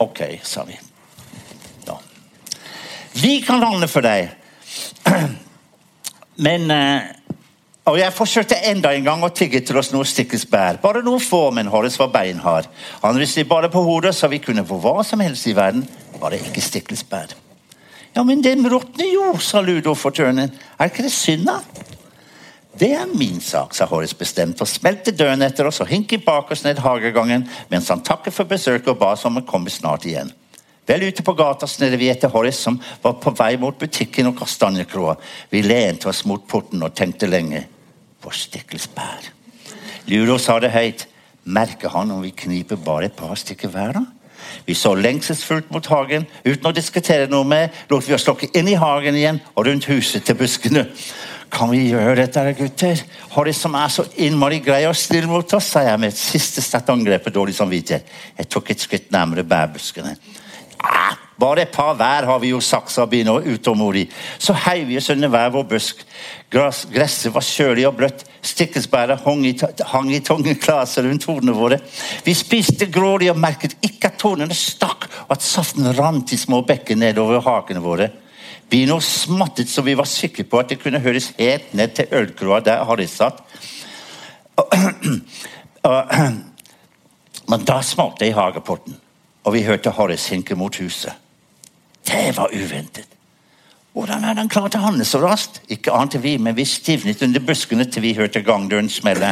[0.00, 0.78] Ok, sa vi.
[1.84, 1.98] Da.
[3.20, 4.32] Vi kan handle for deg.
[6.46, 7.12] Men eh,
[7.84, 10.78] Og jeg forsøkte enda en gang å tigge til oss noe stikkelsbær.
[10.80, 12.68] Bare noe få, men Horace var beinhard.
[13.02, 15.84] Han ristet bare på hodet, så vi kunne få hva som helst i verden,
[16.16, 17.34] bare ikke stikkelsbær.
[18.16, 20.54] Ja, men den råtner jo, sa Ludo for tørnen.
[20.78, 21.58] Er ikke det synd, da?
[22.80, 26.48] Det er min sak, sa Horace bestemt, og smelte døren etter oss og hinket bak
[26.56, 30.08] oss ned hagegangen mens han takket for besøket og ba oss om å komme snart
[30.08, 30.32] igjen.
[30.86, 34.36] Vel ute på gata snudde vi etter Horace, som var på vei mot butikken og
[34.42, 35.16] kastanjekroa.
[35.50, 37.64] Vi lente oss mot porten og tenkte lenge.
[38.20, 39.30] Hvor stikkels bær.
[40.10, 41.06] Ludo sa det høyt.
[41.44, 44.04] Merker han om vi kniper bare et par stykker hver, da?
[44.64, 46.26] Vi så lengselsfullt mot hagen.
[46.44, 49.88] Uten å diskutere noe mer, lot vi oss lokke inn i hagen igjen og rundt
[49.88, 50.86] huset til buskene.
[51.54, 53.02] Kan vi gjøre dette, gutter?
[53.36, 56.64] Horace som er så innmari grei og snill mot oss, sa jeg med et siste
[56.64, 58.08] sterkt angrep på dårlig samvittighet.
[58.40, 60.16] Jeg tok et skritt nærmere bærbuskene.
[61.40, 64.06] Bare et par hver, har vi jo sagt, sa Bino utålmodig.
[64.38, 66.04] Så heiv vi oss under hver vår busk.
[66.52, 68.22] Gresset var kjølig og bløtt.
[68.44, 69.54] Stikkelsbæret hang i,
[69.90, 71.80] hang i tunge klaser rundt hodene våre.
[72.22, 76.62] Vi spiste grådig og merket ikke at tornene stakk, og at saften rant i små
[76.68, 78.10] bekker nedover hakene våre.
[78.70, 82.62] Bino smattet så vi var sikre på at det kunne høres helt ned til ølkroa
[82.64, 83.42] der Harry satt.
[87.50, 88.96] Men da smalt det i hageporten,
[89.44, 91.23] og vi hørte Horace hinke mot huset.
[92.04, 93.08] Det var uventet.
[93.94, 95.60] Hvordan er han klar til å handle så raskt?
[95.70, 99.30] Ikke ante vi, men vi stivnet under buskene til vi hørte gangdøren smelle.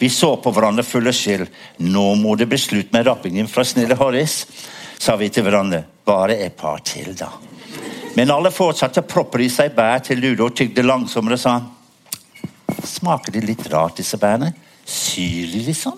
[0.00, 1.46] Vi så på hverandre fulle skyld.
[1.86, 4.48] Nå må det bli slutt med rappingen fra snille Horace,
[4.98, 5.84] sa vi til hverandre.
[6.04, 7.30] Bare et par til, da.
[8.18, 11.60] Men alle fortsatte å proppe i seg bær til Ludo tygde langsommere og sa
[12.82, 14.50] Smaker de litt rart, disse bærene?
[14.82, 15.94] Syrlig, liksom?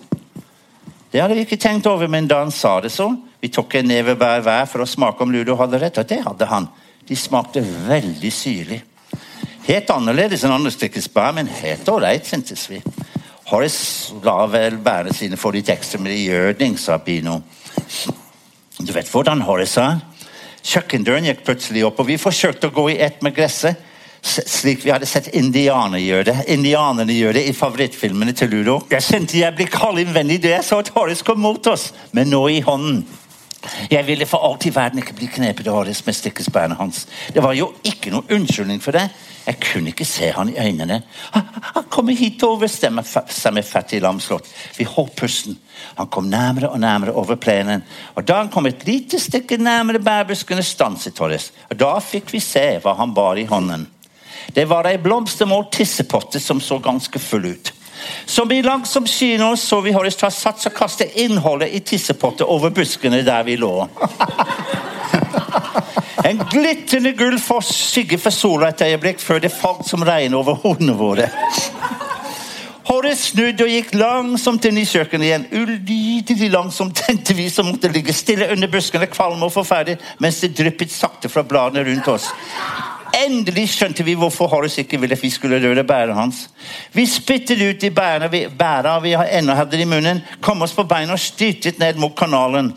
[1.08, 3.08] Det hadde vi ikke tenkt over, men da han sa det så
[3.44, 6.16] Vi tok en neve hver hver for å smake om Ludo hadde rett, og det
[6.24, 6.64] hadde han.
[7.04, 8.78] De smakte veldig syrlig.
[9.66, 12.78] Helt annerledes enn andre stykkes bær, men helt ålreit, syntes vi.
[13.50, 17.42] Horace la vel bærene sine få litt ekstra med gjødning, sa Pino.
[18.80, 19.98] Du vet hvordan Horace er.
[20.64, 23.82] Kjøkkendøren gikk plutselig opp, og vi forsøkte å gå i ett med gresset.
[24.24, 28.78] Slik vi hadde sett indianerne gjøre det Indianerne gjør det i favorittfilmene til Ludo.
[28.88, 32.32] Jeg kjente jeg ble kald innvendig da jeg så at Horace kom mot oss, men
[32.32, 33.04] nå i hånden.
[33.90, 37.04] Jeg ville for alt i verden ikke bli knepet av Horace med stikkelsbærene hans.
[37.34, 39.08] Det var jo ikke noe unnskyldning for det.
[39.44, 41.02] Jeg kunne ikke se han i øynene.
[41.32, 44.48] Han, kommer hitover, stemmer seg med fattig lamslått.
[44.78, 45.58] Vi holdt pusten.
[45.98, 47.84] Han kom nærmere og nærmere over plenen.
[48.16, 51.52] Og Da han kom et lite stykke nærmere bærbuskene, stanset Torres.
[51.70, 53.86] Og Da fikk vi se hva han bar i hånden.
[54.54, 57.72] Det var ei blomstermål tissepotte som så ganske full ut.
[58.26, 62.74] Som i langsom kino så vi Horace ta sats og kaste innholdet i tissepotter over
[62.74, 63.76] buskene der vi lå.
[66.24, 70.56] En glitrende gull foss skygge for sola et øyeblikk før det falt som regn over
[70.62, 71.26] hodene våre.
[72.88, 75.44] Horace snudde og gikk langsomt inn i kjøkkenet igjen.
[75.52, 80.54] Ulydelig langsomt tenkte vi som måtte ligge stille under buskene, kvalme og forferdelig, mens det
[80.56, 82.30] dryppet sakte fra bladene rundt oss.
[83.14, 86.48] Endelig skjønte vi hvorfor Horace ikke ville at vi skulle røre bærene hans.
[86.92, 90.86] Vi spyttet ut de bærene vi, bæra vi ennå hadde i munnen, kom oss på
[90.90, 92.72] beina og styrtet ned mot kanalen.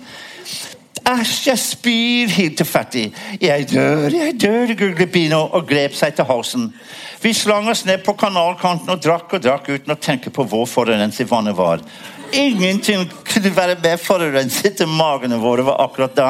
[1.07, 3.05] Æsj, jeg spyr, hilte Fatty.
[3.39, 6.65] Jeg dør, jeg dør, gurglet Bino og grep seg til halsen.
[7.23, 10.67] Vi slang oss ned på kanalkanten og drakk og drakk uten å tenke på hvor
[10.67, 11.79] forurenset vannet var.
[12.35, 16.27] Ingenting kunne være mer forurenset enn magene våre var akkurat da.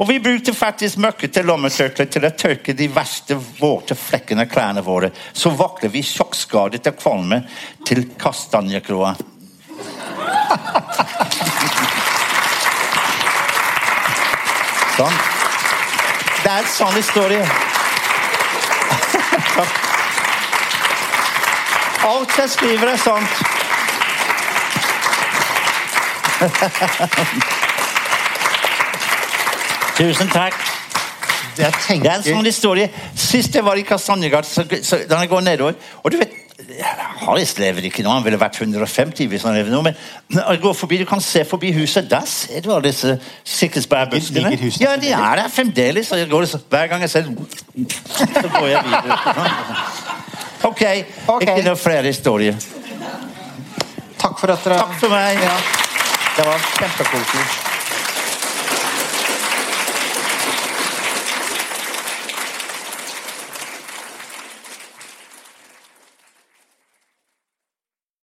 [0.00, 4.86] Og vi brukte faktisk møkkete lommetørklær til å tørke de verste våte flekkene av klærne
[4.86, 5.12] våre.
[5.36, 7.44] Så vaklet vi sjokkskadet av kvalme
[7.84, 9.12] til kastanjekroa.
[14.96, 15.16] Sånn.
[16.42, 17.44] Det er en sann historie.
[22.06, 23.28] Alt jeg skriver, er sant.
[29.96, 30.54] Tusen takk.
[31.56, 32.88] Jeg Det er en sånn historie.
[33.16, 35.72] Sist jeg var i Kastanjegard, så, så, da jeg går nedover
[36.02, 36.45] Og du vet,
[37.20, 39.82] Harris lever ikke nå, han ville vært 150 hvis han lever nå.
[39.84, 39.96] Men
[40.32, 42.08] når jeg går forbi, du kan se forbi huset.
[42.10, 44.54] Der ser du alle disse sikkelsbærbuskene.
[44.80, 46.12] Ja, de er der fremdeles.
[46.12, 49.20] Og jeg går, så, hver gang jeg ser så går jeg videre.
[50.64, 50.82] Ok,
[51.28, 51.42] Ok.
[51.42, 52.56] ikke noe flere historier.
[54.18, 55.36] Takk for at dere Takk for meg.
[55.44, 55.56] Ja.
[56.36, 57.65] Det var kjempekoselig.